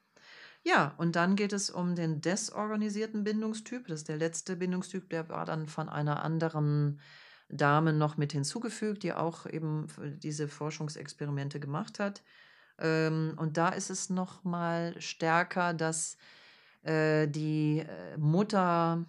[0.64, 3.88] Ja, und dann geht es um den desorganisierten Bindungstyp.
[3.88, 7.00] Das ist der letzte Bindungstyp, der war dann von einer anderen
[7.50, 9.88] Dame noch mit hinzugefügt, die auch eben
[10.20, 12.24] diese Forschungsexperimente gemacht hat.
[12.80, 16.18] Ähm, und da ist es noch mal stärker, dass
[16.84, 19.06] äh, die äh, Mutter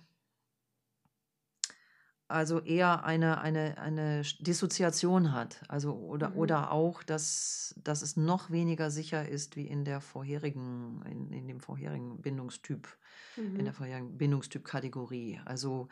[2.26, 5.62] also eher eine, eine, eine Dissoziation hat.
[5.68, 6.36] Also oder, Mhm.
[6.36, 11.46] oder auch, dass, dass es noch weniger sicher ist wie in der vorherigen, in, in
[11.46, 12.88] dem vorherigen Bindungstyp,
[13.54, 13.76] in der Mhm.
[13.76, 15.40] vorherigen Bindungstyp-Kategorie.
[15.44, 15.88] Also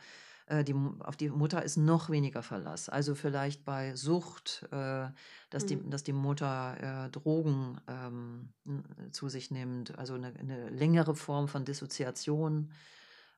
[0.49, 2.89] die, auf die Mutter ist noch weniger Verlass.
[2.89, 5.07] Also vielleicht bei Sucht, äh,
[5.49, 5.89] dass, die, Mhm.
[5.89, 8.49] dass die Mutter äh, Drogen ähm,
[9.11, 12.71] zu sich nimmt, also eine, eine längere Form von Dissoziation.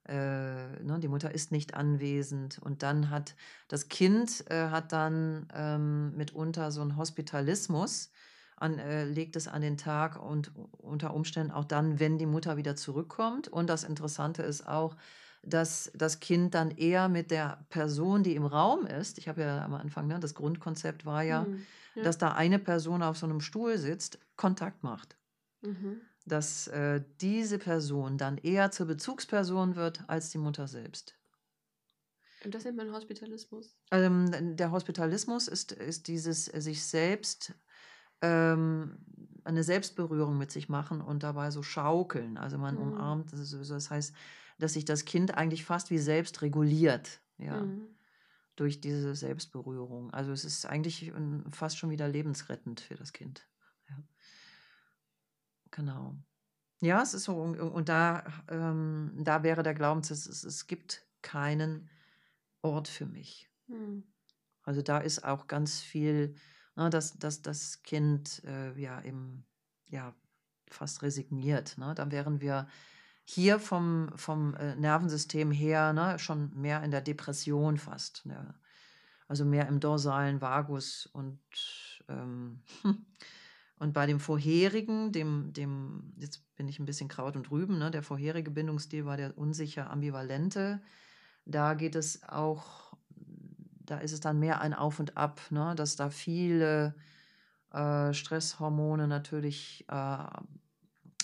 [0.08, 3.36] Äh, ne, die Mutter ist nicht anwesend und dann hat
[3.68, 8.12] das Kind äh, hat dann ähm, mitunter so einen Hospitalismus,
[8.56, 12.56] an, äh, legt es an den Tag und unter Umständen auch dann, wenn die Mutter
[12.56, 13.48] wieder zurückkommt.
[13.48, 14.96] Und das Interessante ist auch,
[15.46, 19.64] dass das Kind dann eher mit der Person, die im Raum ist, ich habe ja
[19.64, 21.66] am Anfang, ne, das Grundkonzept war ja, Mhm.
[21.96, 22.04] Ja.
[22.04, 25.16] dass da eine Person auf so einem Stuhl sitzt, Kontakt macht.
[25.62, 26.02] Mhm.
[26.26, 31.16] Dass äh, diese Person dann eher zur Bezugsperson wird als die Mutter selbst.
[32.44, 33.76] Und das nennt man Hospitalismus.
[33.92, 37.54] Ähm, der Hospitalismus ist, ist dieses äh, sich selbst
[38.22, 38.98] ähm,
[39.44, 42.38] eine Selbstberührung mit sich machen und dabei so schaukeln.
[42.38, 42.82] Also man Mhm.
[42.82, 44.14] umarmt, das, ist so- das heißt,
[44.58, 47.88] dass sich das Kind eigentlich fast wie selbst reguliert, ja, Mhm.
[48.56, 50.12] durch diese Selbstberührung.
[50.14, 51.12] Also es ist eigentlich
[51.52, 53.48] fast schon wieder lebensrettend für das Kind.
[53.90, 53.98] Ja.
[55.72, 56.16] Genau.
[56.82, 61.06] Ja, es ist so, und, und da, ähm, da wäre der Glaubenssatz, es, es gibt
[61.22, 61.90] keinen
[62.62, 63.50] Ort für mich.
[63.68, 64.04] Mhm.
[64.64, 66.36] Also da ist auch ganz viel,
[66.76, 69.46] ne, dass, dass das Kind äh, ja eben
[69.88, 70.16] ja
[70.70, 71.78] fast resigniert.
[71.78, 71.94] Ne?
[71.96, 72.68] Dann wären wir
[73.26, 78.26] hier vom, vom äh, Nervensystem her ne, schon mehr in der Depression fast.
[78.26, 78.54] Ne?
[79.28, 81.40] Also mehr im dorsalen Vagus und
[82.08, 82.62] ähm,
[83.80, 87.90] und bei dem vorherigen, dem, dem, jetzt bin ich ein bisschen Kraut und Rüben, ne?
[87.90, 90.82] der vorherige Bindungsstil war der unsicher ambivalente.
[91.46, 92.96] Da geht es auch,
[93.80, 95.74] da ist es dann mehr ein Auf und Ab, ne?
[95.76, 96.96] dass da viele
[97.74, 100.26] äh, Stresshormone natürlich äh,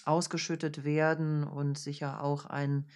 [0.06, 2.88] ausgeschüttet werden und sicher auch ein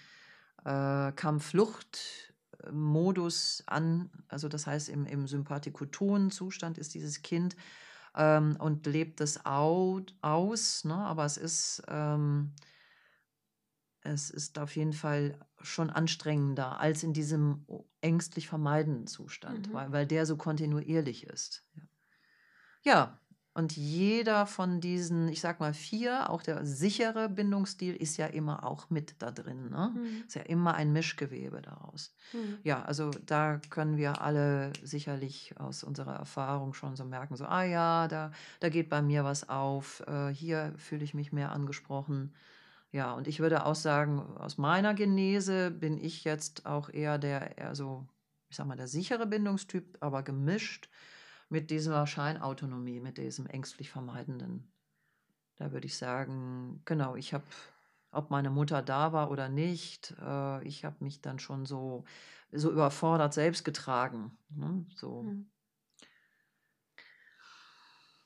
[0.63, 7.55] äh, Kampf-Flucht-Modus an, also das heißt im, im sympathikotonen Zustand ist dieses Kind
[8.15, 10.95] ähm, und lebt es au aus, ne?
[10.95, 12.53] aber es ist, ähm,
[14.01, 17.65] es ist auf jeden Fall schon anstrengender als in diesem
[18.01, 19.73] ängstlich vermeidenden Zustand, Mhm.
[19.73, 21.65] weil, weil der so kontinuierlich ist.
[21.75, 21.81] Ja.
[22.83, 23.19] ja,
[23.55, 28.65] und jeder von diesen, ich sag mal vier, auch der sichere Bindungsstil ist ja immer
[28.65, 29.69] auch mit da drin.
[29.69, 29.93] Ne?
[29.95, 30.23] Mhm.
[30.27, 32.13] Ist ja immer ein Mischgewebe daraus.
[32.33, 32.57] Mhm.
[32.63, 37.63] Ja, also da können wir alle sicherlich aus unserer Erfahrung schon so merken, so, ah
[37.63, 42.33] ja, da, da geht bei mir was auf, äh, hier fühle ich mich mehr angesprochen.
[42.91, 47.57] Ja, und ich würde auch sagen, aus meiner Genese bin ich jetzt auch eher der,
[47.57, 48.05] eher so,
[48.49, 50.89] ich sag mal, der sichere Bindungstyp, aber gemischt
[51.49, 54.71] mit dieser Scheinautonomie, mit diesem ängstlich vermeidenden.
[55.57, 57.45] Da würde ich sagen, genau, ich habe,
[58.11, 62.03] ob meine Mutter da war oder nicht, äh, ich habe mich dann schon so,
[62.51, 64.37] so überfordert selbst getragen.
[64.49, 64.85] Ne?
[64.95, 65.23] So.
[65.23, 65.51] Mhm.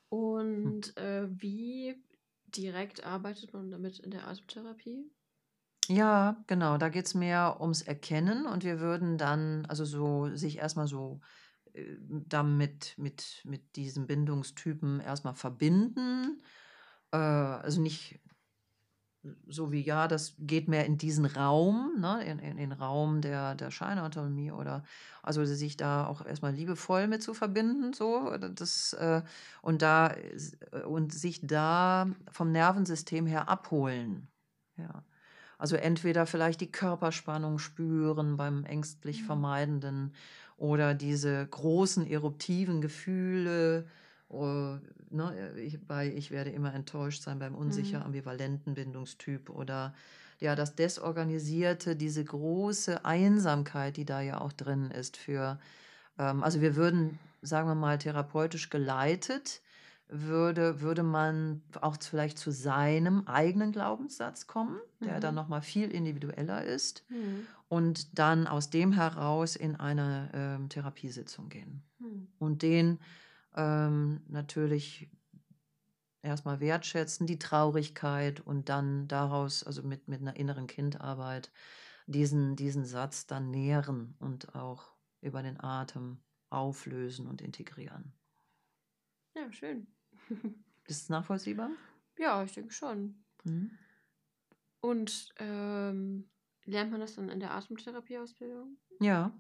[0.10, 2.04] Und äh, wie
[2.48, 5.12] direkt arbeitet man damit in der Atemtherapie?
[5.88, 10.58] Ja, genau, da geht es mehr ums Erkennen und wir würden dann, also so sich
[10.58, 11.20] erstmal so
[12.10, 16.42] damit mit, mit diesem Bindungstypen erstmal verbinden.
[17.12, 18.20] Äh, also nicht
[19.48, 23.56] so wie, ja, das geht mehr in diesen Raum, ne, in, in den Raum der,
[23.56, 24.84] der Scheinautonomie oder
[25.24, 29.22] also sich da auch erstmal liebevoll mit zu verbinden, so, das, äh,
[29.62, 30.16] und da
[30.88, 34.30] und sich da vom Nervensystem her abholen.
[34.78, 35.04] Ja.
[35.58, 39.26] Also entweder vielleicht die Körperspannung spüren beim ängstlich Mhm.
[39.26, 40.14] Vermeidenden
[40.60, 43.88] oder diese großen eruptiven Gefühle.
[44.30, 44.78] Oh,
[45.10, 48.06] ne, ich, bei ich werde immer enttäuscht sein beim unsicher Mhm.
[48.06, 49.94] ambivalenten Bindungstyp oder
[50.40, 55.60] ja, das Desorganisierte, diese große Einsamkeit, die da ja auch drin ist für,
[56.18, 59.62] ähm, also wir würden, sagen wir mal, therapeutisch geleitet,
[60.08, 65.36] würde, würde man auch vielleicht zu seinem eigenen Glaubenssatz kommen, der dann Mhm.
[65.36, 67.48] nochmal viel individueller ist Mhm.
[67.70, 72.28] Und dann aus dem heraus in eine ähm, Therapiesitzung gehen Mhm.
[72.40, 73.00] und den
[73.56, 75.10] ähm, natürlich
[76.22, 81.52] erstmal wertschätzen, die Traurigkeit und dann daraus, also mit, mit einer inneren Kindarbeit,
[82.08, 86.20] diesen, diesen Satz dann nähren und auch über den Atem
[86.50, 88.14] auflösen und integrieren.
[89.36, 89.88] Ja, schön.
[90.88, 91.70] Ist es nachvollziehbar?
[92.18, 93.24] Ja, ich denke schon.
[93.44, 93.72] Mhm.
[94.82, 96.30] Und ähm,
[96.70, 98.78] lernt man das dann in der Atemtherapieausbildung?
[99.02, 99.32] Ja,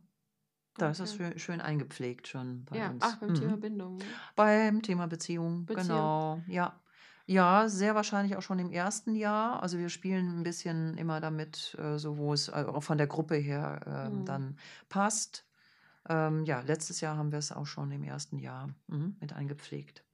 [0.77, 1.15] da ist das Okay.
[1.15, 3.05] schön, schön eingepflegt schon bei Ja, uns.
[3.13, 3.61] ach, beim Thema Mhm.
[3.61, 3.97] Bindung.
[3.97, 4.19] Ne?
[4.35, 6.11] Beim Thema Beziehung, Beziehung.
[6.13, 6.81] genau, ja.
[7.27, 9.61] Ja, sehr wahrscheinlich auch schon im ersten Jahr.
[9.63, 13.07] Also wir spielen ein bisschen immer damit, äh, so wo es äh, auch von der
[13.07, 14.25] Gruppe her ähm, Mhm.
[14.25, 14.57] dann
[14.89, 15.45] passt.
[16.09, 20.05] Ähm, ja, letztes Jahr haben wir es auch schon im ersten Jahr mhm, mit eingepflegt.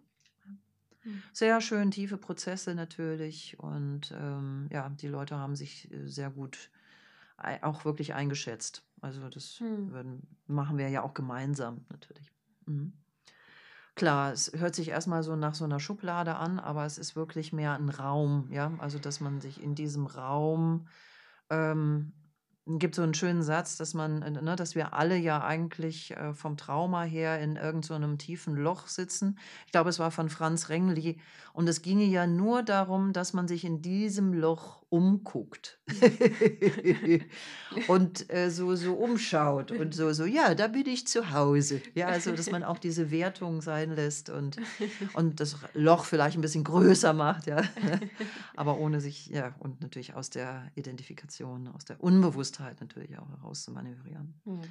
[1.05, 1.22] Mhm.
[1.34, 6.72] Sehr schön tiefe Prozesse natürlich und ähm, ja, die Leute haben sich äh, sehr gut
[7.38, 8.84] auch wirklich eingeschätzt.
[9.02, 9.92] Also das Hm.
[9.92, 12.32] würden, machen wir ja auch gemeinsam natürlich.
[12.66, 12.94] Mhm.
[13.96, 17.54] Klar, es hört sich erstmal so nach so einer Schublade an, aber es ist wirklich
[17.54, 18.74] mehr ein Raum, ja.
[18.80, 20.88] Also, dass man sich in diesem Raum
[21.50, 22.12] ähm,
[22.68, 26.58] gibt so einen schönen Satz, dass man, ne, dass wir alle ja eigentlich äh, vom
[26.58, 29.38] Trauma her in irgend so einem tiefen Loch sitzen.
[29.66, 31.22] Ich glaube, es war von Franz Rengli.
[31.54, 35.78] Und es ginge ja nur darum, dass man sich in diesem Loch umguckt
[37.89, 41.82] und äh, so, so umschaut und so, so, ja, da bin ich zu Hause.
[41.96, 44.56] Ja, also, dass man auch diese Wertung sein lässt und,
[45.14, 47.62] und das Loch vielleicht ein bisschen größer macht, ja.
[48.56, 53.66] Aber ohne sich, ja, und natürlich aus der Identifikation, aus der Unbewusstheit natürlich auch heraus
[53.66, 54.34] zu manövrieren.
[54.46, 54.62] Hm.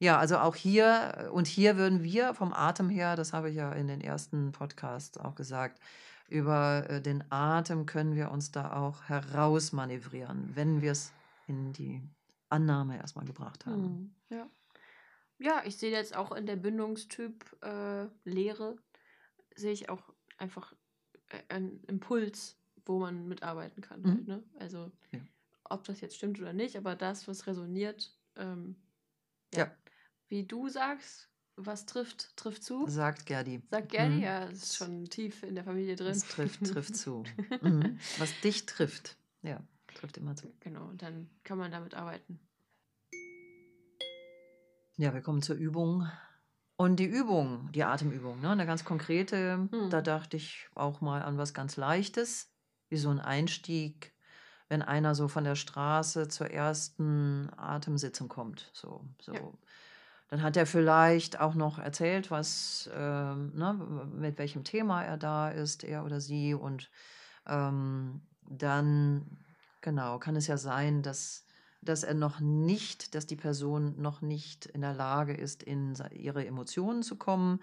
[0.00, 3.70] Ja, also auch hier, und hier würden wir vom Atem her, das habe ich ja
[3.70, 5.78] in den ersten Podcasts auch gesagt,
[6.30, 11.12] über äh, den Atem können wir uns da auch herausmanövrieren, wenn wir es
[11.46, 12.02] in die
[12.48, 13.84] Annahme erstmal gebracht haben.
[13.84, 14.14] Hm.
[14.30, 14.50] Ja.
[15.38, 18.76] Ja, ich sehe jetzt auch in der Bindungstyp äh, Lehre,
[19.56, 20.74] sehe ich auch einfach
[21.28, 24.02] äh, einen Impuls, wo man mitarbeiten kann.
[24.02, 24.08] Mhm.
[24.08, 24.42] Halt, ne?
[24.58, 25.20] Also, Ja.
[25.64, 28.76] ob das jetzt stimmt oder nicht, aber das, was resoniert, ähm,
[29.54, 29.70] Ja.
[30.28, 31.29] wie du sagst,
[31.66, 32.86] was trifft, trifft zu.
[32.88, 33.62] Sagt Gerdi.
[33.70, 34.22] Sagt Gerdi, Mhm.
[34.22, 36.12] ja, ist schon tief in der Familie drin.
[36.12, 37.24] Es trifft, trifft zu.
[37.62, 37.98] Mhm.
[38.18, 39.16] Was dich trifft.
[39.42, 39.62] Ja,
[39.94, 40.52] trifft immer zu.
[40.60, 42.38] Genau, und dann kann man damit arbeiten.
[44.96, 46.06] Ja, wir kommen zur Übung.
[46.76, 49.90] Und die Übung, die Atemübung, ne, eine ganz konkrete, Hm.
[49.90, 52.50] da dachte ich auch mal an was ganz Leichtes,
[52.88, 54.14] wie so ein Einstieg,
[54.68, 58.70] wenn einer so von der Straße zur ersten Atemsitzung kommt.
[58.72, 59.34] So, so.
[59.34, 59.40] Ja.
[60.30, 63.74] Dann hat er vielleicht auch noch erzählt, was, ähm, ne,
[64.14, 66.54] mit welchem Thema er da ist, er oder sie.
[66.54, 66.88] Und
[67.48, 69.38] ähm, dann,
[69.80, 71.44] genau, kann es ja sein, dass,
[71.82, 76.46] dass er noch nicht, dass die Person noch nicht in der Lage ist, in ihre
[76.46, 77.60] Emotionen zu kommen.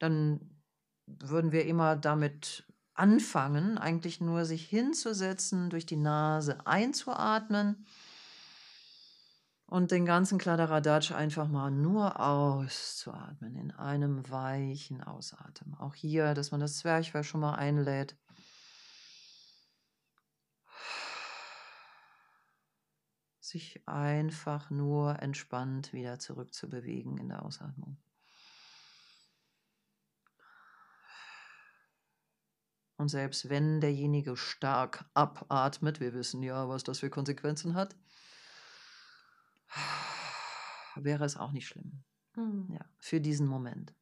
[0.00, 0.40] Dann
[1.06, 2.64] würden wir immer damit
[2.94, 7.86] anfangen, eigentlich nur sich hinzusetzen, durch die Nase einzuatmen
[9.68, 15.74] und den ganzen Kladderadatsch einfach mal nur auszuatmen in einem weichen Ausatmen.
[15.74, 18.16] Auch hier, dass man das Zwerchfell schon mal einlädt.
[23.40, 27.98] Sich einfach nur entspannt wieder zurückzubewegen in der Ausatmung.
[32.96, 37.94] Und selbst wenn derjenige stark abatmet, wir wissen ja, was das für Konsequenzen hat,
[40.96, 42.04] wäre es auch nicht schlimm.
[42.34, 42.68] Hm.
[42.72, 43.94] Ja, für diesen Moment.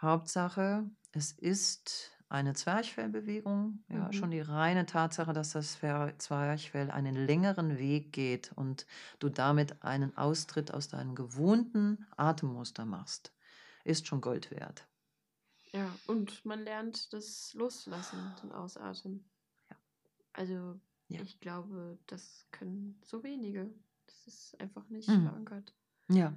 [0.00, 3.84] Hauptsache, es ist eine Zwerchfellbewegung.
[3.88, 4.12] Ja, Mhm.
[4.12, 8.86] schon die reine Tatsache, dass das Zwerchfell einen längeren Weg geht und
[9.18, 13.32] du damit einen Austritt aus deinem gewohnten Atemmuster machst,
[13.84, 14.88] ist schon Gold wert.
[15.72, 19.24] Ja, und man lernt das Loslassen, den Ausatmen.
[19.70, 19.76] Ja.
[20.32, 20.80] Also,
[21.14, 21.22] Ja.
[21.22, 23.70] ich glaube, das können so wenige.
[24.06, 25.22] Das ist einfach nicht Mhm.
[25.24, 25.74] verankert.
[26.10, 26.36] Ja.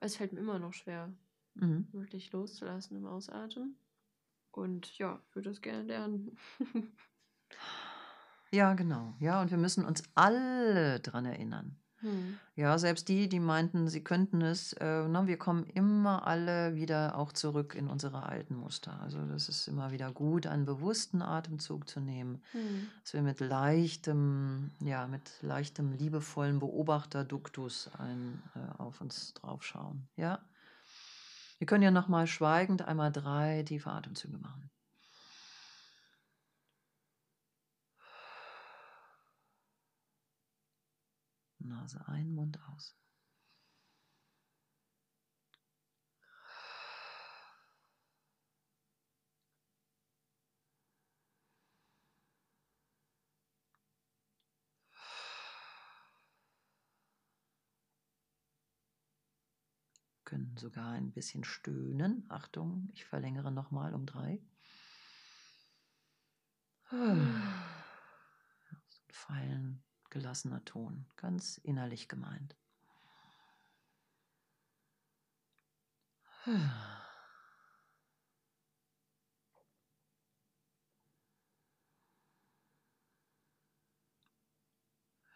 [0.00, 1.12] Es fällt mir immer noch schwer,
[1.54, 1.88] Mhm.
[1.92, 3.76] wirklich loszulassen im Ausatmen.
[4.50, 6.36] Und ja, ich würde das gerne lernen.
[8.50, 9.14] Ja, genau.
[9.20, 11.76] Ja, und wir müssen uns alle dran erinnern.
[12.00, 12.38] Hm.
[12.54, 17.16] Ja, selbst die, die meinten, sie könnten es, äh, ne, wir kommen immer alle wieder
[17.16, 19.00] auch zurück in unsere alten Muster.
[19.00, 22.88] Also das ist immer wieder gut, einen bewussten Atemzug zu nehmen, Hm.
[23.02, 30.08] dass wir mit leichtem, ja, mit leichtem, liebevollen Beobachterduktus ein, äh, auf uns draufschauen.
[30.16, 30.40] Ja.
[31.58, 34.70] Wir können ja nochmal schweigend einmal drei tiefe Atemzüge machen.
[41.68, 42.96] Nase ein, Mund aus.
[60.24, 62.26] Können sogar ein bisschen stöhnen.
[62.28, 64.42] Achtung, ich verlängere nochmal um drei.
[69.08, 72.56] Fein gelassener Ton, ganz innerlich gemeint.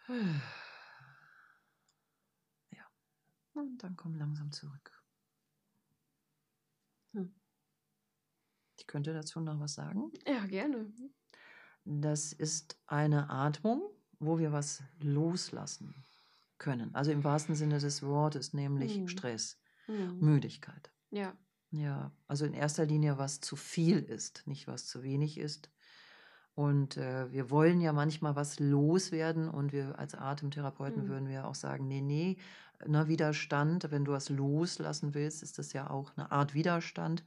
[2.71, 2.85] Ja,
[3.55, 5.03] und dann komm langsam zurück.
[7.15, 7.33] Hm.
[8.79, 10.11] Ich könnte dazu noch was sagen.
[10.27, 10.93] Ja, gerne.
[11.85, 13.83] Das ist eine Atmung,
[14.23, 15.95] wo wir was loslassen
[16.59, 16.95] können.
[16.95, 19.09] Also im wahrsten Sinne des Wortes, nämlich Hm.
[19.09, 20.19] Stress, Hm.
[20.21, 20.91] Müdigkeit.
[21.11, 21.33] Ja.
[21.71, 25.71] Ja, also in erster Linie, was zu viel ist, nicht was zu wenig ist.
[26.55, 31.09] Und äh, wir wollen ja manchmal was loswerden und wir als Atemtherapeuten Hm.
[31.09, 32.37] würden wir auch sagen, nee, nee,
[32.87, 37.25] ne, Widerstand, wenn du was loslassen willst, ist das ja auch eine Art Widerstand.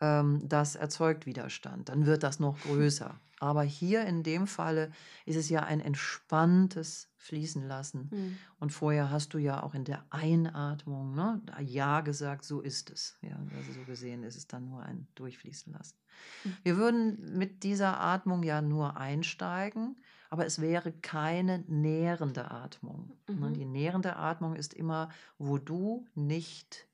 [0.00, 3.20] Ähm, das erzeugt Widerstand, dann wird das noch größer.
[3.44, 4.90] Aber hier in dem Falle
[5.26, 8.08] ist es ja ein entspanntes Fließen lassen.
[8.10, 8.38] Hm.
[8.58, 13.18] Und vorher hast du ja auch in der Einatmung ne, Ja gesagt, so ist es.
[13.20, 15.98] Ja, also so gesehen ist es dann nur ein Durchfließen lassen.
[16.44, 16.56] Mhm.
[16.62, 19.96] Wir würden mit dieser Atmung ja nur einsteigen,
[20.30, 23.12] aber es wäre keine nährende Atmung.
[23.28, 23.50] Ne?
[23.50, 23.54] Mhm.
[23.54, 26.88] Die nährende Atmung ist immer, wo du nicht,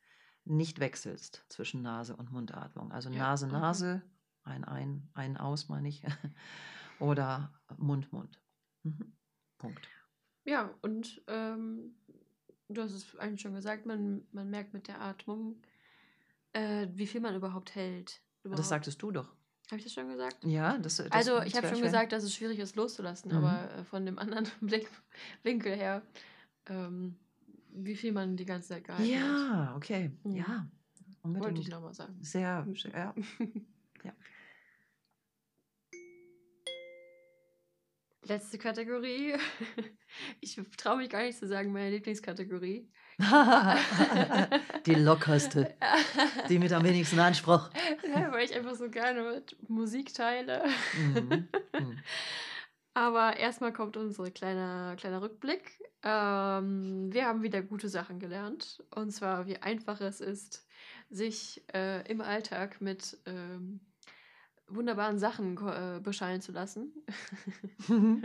[0.44, 2.90] nicht wechselst zwischen Nase und Mundatmung.
[2.90, 3.54] Also Ja, Nase, okay.
[3.54, 4.02] Nase,
[4.50, 6.02] ein, ein, ein, aus, meine ich.
[6.98, 8.38] Oder Mund, Mund.
[8.82, 9.12] Mhm.
[9.58, 9.88] Punkt.
[10.44, 11.94] Ja, und ähm,
[12.68, 15.56] du hast es eigentlich schon gesagt, man, man merkt mit der Atmung,
[16.52, 18.22] äh, wie viel man überhaupt hält.
[18.42, 18.66] Das Überhaupt.
[18.68, 19.34] sagtest du doch.
[19.70, 20.42] Habe ich das schon gesagt?
[20.44, 21.86] Ja, das, das also, das ich habe schon schwer.
[21.86, 23.36] gesagt, dass es schwierig ist, loszulassen, Mhm.
[23.38, 24.88] aber äh, von dem anderen Blick,
[25.42, 26.02] Winkel her,
[26.66, 27.16] ähm,
[27.72, 29.20] wie viel man die ganze Zeit gehalten hat.
[29.20, 30.10] Ja, okay.
[30.24, 30.34] Mhm.
[30.36, 30.46] Ja,
[31.22, 31.68] Wollte ich unbedingt.
[31.70, 32.16] nochmal sagen.
[32.20, 33.14] Sehr, sehr, ja.
[34.02, 34.12] Ja.
[38.30, 39.34] Letzte Kategorie.
[40.40, 42.90] Ich traue mich gar nicht zu sagen, meine Lieblingskategorie.
[44.86, 45.76] die lockerste,
[46.48, 47.70] die mit am wenigsten Anspruch.
[48.14, 50.64] ja, weil ich einfach so gerne mit Musik teile.
[50.96, 51.48] Mhm.
[51.78, 51.98] Mhm.
[52.94, 55.80] Aber erstmal kommt unser kleiner, kleiner Rückblick.
[56.02, 58.82] Ähm, wir haben wieder gute Sachen gelernt.
[58.92, 60.66] Und zwar, wie einfach es ist,
[61.08, 63.80] sich äh, im Alltag mit ähm,
[64.74, 66.92] wunderbaren Sachen äh, beschallen zu lassen.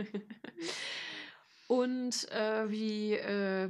[1.68, 3.68] Und äh, wie, äh,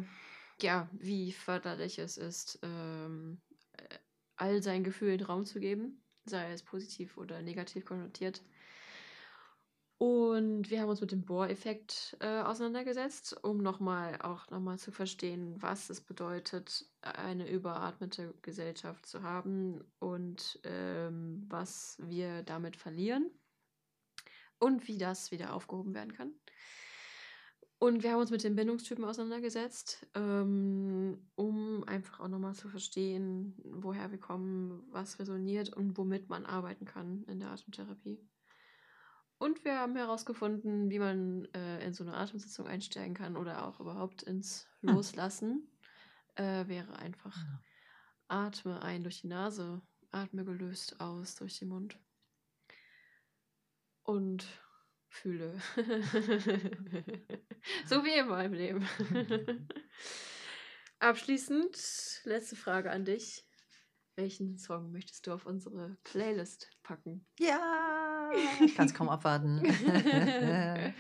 [0.61, 3.41] ja, wie förderlich es ist, ähm,
[3.73, 3.99] äh,
[4.37, 8.43] all seinen Gefühlen Raum zu geben, sei es positiv oder negativ konnotiert.
[9.99, 15.55] Und wir haben uns mit dem Bohr-Effekt äh, auseinandergesetzt, um nochmal auch nochmal zu verstehen,
[15.63, 23.31] was es bedeutet, eine überatmete Gesellschaft zu haben und ähm, was wir damit verlieren
[24.59, 26.33] und wie das wieder aufgehoben werden kann.
[27.79, 33.55] Und wir haben uns mit den Bindungstypen auseinandergesetzt, ähm, um einfach auch nochmal zu verstehen,
[33.65, 38.19] woher wir kommen, was resoniert und womit man arbeiten kann in der Atemtherapie.
[39.39, 43.81] Und wir haben herausgefunden, wie man äh, in so eine Atemsitzung einsteigen kann oder auch
[43.81, 44.95] überhaupt ins Hm.
[44.95, 45.71] Loslassen.
[46.37, 47.59] Äh, wäre einfach Genau.
[48.29, 51.99] atme ein durch die Nase, atme gelöst aus durch den Mund.
[54.03, 54.47] Und
[55.09, 55.59] fühle.
[57.87, 58.87] so wie immer im Leben.
[60.99, 63.46] Abschließend, letzte Frage an dich.
[64.17, 67.27] Welchen Song möchtest du auf unsere Playlist packen?
[67.39, 68.31] Ja,
[68.65, 69.63] ich kann es kaum abwarten.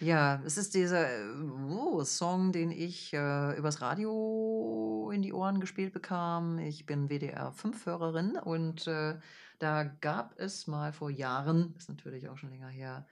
[0.00, 1.34] ja, es ist dieser äh,
[1.68, 6.58] oh, Song, den ich äh, übers Radio in die Ohren gespielt bekam.
[6.58, 9.18] Ich bin WDR-5-Hörerin und äh,
[9.58, 13.06] da gab es mal vor Jahren, ist natürlich auch schon länger her,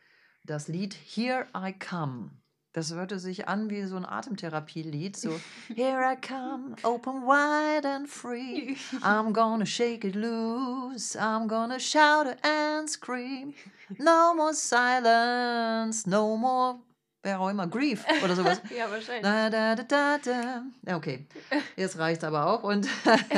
[0.44, 2.30] das Lied Here I Come.
[2.78, 5.30] Das hörte sich an wie so ein Atemtherapielied, so
[5.74, 8.76] Here I come, open wide and free.
[9.02, 11.16] I'm gonna shake it loose.
[11.16, 13.52] I'm gonna shout and scream.
[13.98, 16.08] No more silence.
[16.08, 16.78] No more,
[17.24, 18.62] wer auch immer, grief oder sowas.
[18.70, 19.24] ja, wahrscheinlich.
[19.24, 20.62] Da, da, da, da, da.
[20.86, 21.26] Ja, okay.
[21.74, 22.62] Jetzt reicht aber auch.
[22.62, 22.86] Und,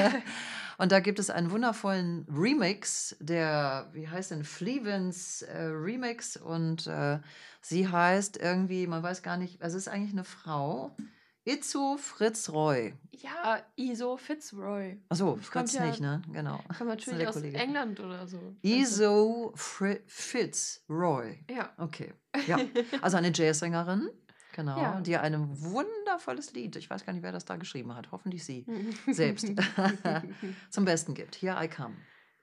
[0.80, 6.36] und da gibt es einen wundervollen Remix, der, wie heißt denn, Flevens äh, Remix.
[6.36, 7.18] Und äh,
[7.60, 10.96] sie heißt irgendwie, man weiß gar nicht, also es ist eigentlich eine Frau.
[11.44, 12.94] Itzu Fritz Roy.
[13.12, 14.98] Ja, Iso Fitzroy.
[15.08, 16.20] Achso, Fritz ja- nicht, ne?
[16.32, 16.58] Genau.
[16.58, 17.60] Kommt Das ist eine natürlich aus Kollegin.
[17.60, 18.38] England oder so.
[18.62, 21.44] Iso Fri Fitz Roy.
[21.50, 21.72] Ja.
[21.78, 22.12] Okay.
[22.46, 22.58] Ja.
[23.00, 24.08] Also eine Jazzsängerin,
[24.52, 25.00] genau, Ja.
[25.00, 28.64] die ein wundervolles Lied, ich weiß gar nicht, wer das da geschrieben hat, hoffentlich sie,
[29.10, 29.46] selbst
[30.70, 31.36] zum Besten gibt.
[31.36, 31.96] Here I come.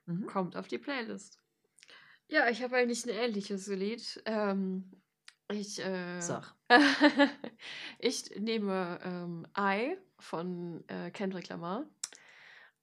[0.05, 0.26] Mhm.
[0.28, 1.39] Kommt auf die Playlist.
[2.30, 4.22] Ja, ich habe eigentlich ein ähnliches Lied.
[4.26, 4.91] Ähm,
[5.49, 6.53] ich, äh, Sag.
[7.99, 11.86] ich nehme ähm, I von äh, Kendrick Lamar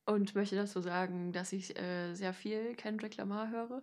[0.07, 3.83] und möchte dazu sagen, dass ich äh, sehr viel Kendrick Lamar höre.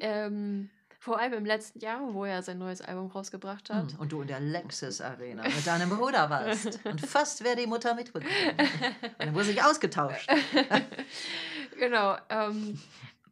[0.00, 0.70] Ähm,
[1.04, 3.92] Vor allem im letzten Jahr, wo er sein neues Album rausgebracht hat.
[3.92, 6.80] Hm, Und du in der Lexus Arena mit deinem Bruder warst.
[6.86, 8.32] Und fast wäre die Mutter mitbekommen.
[9.18, 10.26] Dann wurde sich ausgetauscht.
[11.78, 12.16] genau.
[12.30, 12.80] Ähm,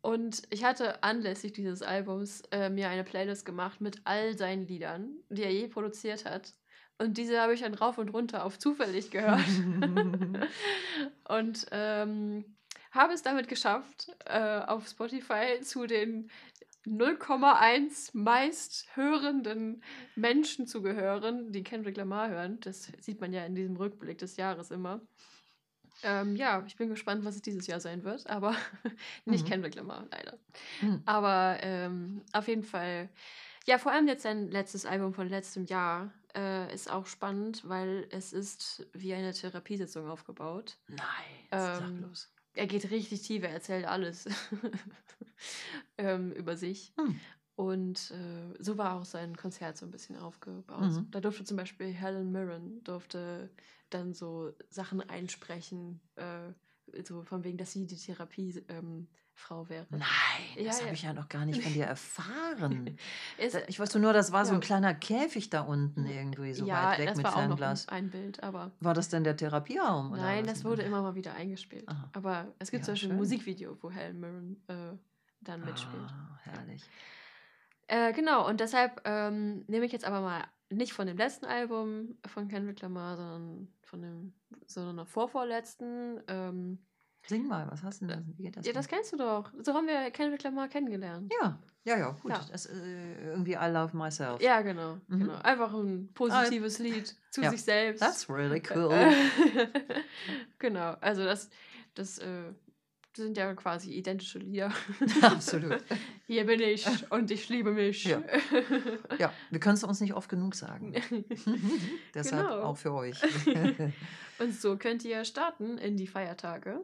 [0.02, 5.08] und ich hatte anlässlich dieses Albums äh, mir eine Playlist gemacht mit all seinen Liedern,
[5.30, 6.52] die er je produziert hat.
[6.98, 9.40] Und diese habe ich dann rauf und runter auf zufällig gehört.
[11.26, 12.44] und ähm,
[12.90, 16.30] habe es damit geschafft, äh, auf Spotify zu den
[16.86, 19.82] 0,1 meist hörenden
[20.14, 22.58] Menschen zu gehören, die Kendrick Lamar hören.
[22.60, 25.00] Das sieht man ja in diesem Rückblick des Jahres immer.
[26.02, 28.56] Ähm, ja, ich bin gespannt, was es dieses Jahr sein wird, aber
[29.24, 29.48] nicht Mhm.
[29.48, 30.38] Kendrick Lamar, leider.
[30.80, 31.02] Hm.
[31.06, 33.08] Aber ähm, auf jeden Fall,
[33.66, 38.08] ja, vor allem jetzt sein letztes Album von letztem Jahr äh, ist auch spannend, weil
[38.10, 40.78] es ist wie eine Therapiesitzung aufgebaut.
[40.88, 40.98] Nein,
[41.50, 42.32] sag Ähm, bloß.
[42.54, 44.26] Er geht richtig tief, er erzählt alles
[45.98, 46.92] ähm, über sich.
[46.96, 47.18] Hm.
[47.54, 50.90] Und äh, so war auch sein Konzert so ein bisschen aufgebaut.
[50.90, 51.10] Mhm.
[51.10, 53.50] Da durfte zum Beispiel Helen Mirren durfte
[53.90, 56.52] dann so Sachen einsprechen, äh,
[57.04, 59.86] so von wegen, dass sie die Therapie ähm, Frau wäre.
[59.90, 60.02] Nein,
[60.56, 60.84] Ja, das ja.
[60.86, 62.96] habe ich ja noch gar nicht von dir erfahren.
[63.68, 66.98] Ich wusste nur, das war so ein kleiner Käfig da unten irgendwie, so ja, weit
[67.00, 67.88] weg das mit war auch noch ein, Fernglas.
[67.88, 70.12] ein Bild, aber War das denn der Therapieraum?
[70.12, 71.88] Nein, das wurde immer mal wieder eingespielt.
[71.88, 72.10] Aha.
[72.12, 73.18] Aber es gibt zum Beispiel ein schön.
[73.18, 74.96] Musikvideo, wo Helen Mirren äh,
[75.40, 76.02] dann mitspielt.
[76.10, 76.84] Ah, herrlich.
[77.88, 82.16] Äh, genau, und deshalb ähm, nehme ich jetzt aber mal nicht von dem letzten Album
[82.26, 84.34] von Kendrick Lamar, sondern von dem,
[84.66, 86.20] sondern noch vorvorletzten.
[86.28, 86.78] Ähm,
[87.26, 88.24] Sing mal, was hast du denn?
[88.36, 88.66] Wie geht das?
[88.66, 88.96] ja, das denn?
[88.98, 89.50] kennst du doch.
[89.62, 91.32] So haben wir Kendrick Lamar kennengelernt.
[91.40, 92.30] ja, ja, ja, gut.
[92.32, 92.40] Ja.
[92.50, 94.40] Das, äh, irgendwie I Love Myself.
[94.42, 95.18] Ja, genau, Mhm.
[95.20, 95.34] genau.
[95.42, 97.50] Einfach ein positives Lied zu Ja.
[97.50, 98.00] sich selbst.
[98.00, 98.90] That's really cool.
[100.58, 101.48] genau, also das,
[101.94, 102.52] das, äh,
[103.14, 104.72] das sind ja quasi identische Lieder.
[105.22, 105.78] Absolut.
[106.26, 108.04] Hier bin ich und ich liebe mich.
[108.04, 108.22] Ja.
[109.18, 110.94] Ja, wir können es uns nicht oft genug sagen.
[112.14, 112.62] Deshalb Genau.
[112.62, 113.20] auch für euch.
[114.38, 116.80] Und so könnt ihr starten in die Feiertage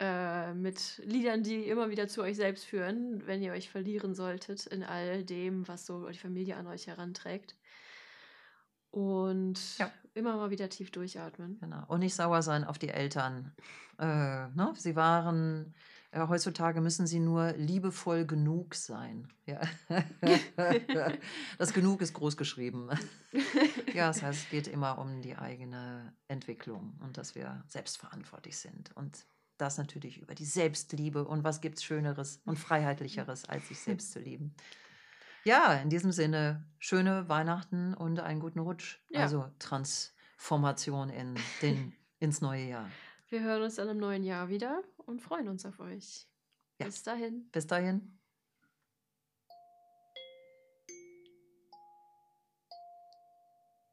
[0.00, 4.66] äh, mit Liedern, die immer wieder zu euch selbst führen, wenn ihr euch verlieren solltet
[4.66, 7.56] in all dem, was so die Familie an euch heranträgt.
[8.90, 9.90] Und Ja.
[10.14, 11.58] immer mal wieder tief durchatmen.
[11.60, 11.84] Genau.
[11.88, 13.52] Und nicht sauer sein auf die Eltern.
[13.98, 14.04] Äh,
[14.48, 14.72] ne?
[14.76, 15.74] Sie waren,
[16.12, 19.32] äh, heutzutage müssen sie nur liebevoll genug sein.
[19.46, 19.60] Ja.
[21.58, 22.88] das Genug ist groß geschrieben.
[23.94, 28.94] ja, das heißt, es geht immer um die eigene Entwicklung und dass wir selbstverantwortlich sind.
[28.96, 29.26] Und
[29.58, 31.26] das natürlich über die Selbstliebe.
[31.26, 34.54] Und was gibt es Schöneres und Freiheitlicheres, als sich selbst zu lieben?
[35.44, 38.98] Ja, in diesem Sinne, schöne Weihnachten und einen guten Rutsch.
[39.10, 39.20] Ja.
[39.20, 42.90] Also Transformation in den, ins neue Jahr.
[43.28, 46.26] Wir hören uns dann im neuen Jahr wieder und freuen uns auf euch.
[46.78, 46.86] Ja.
[46.86, 47.48] Bis dahin.
[47.52, 48.18] Bis dahin.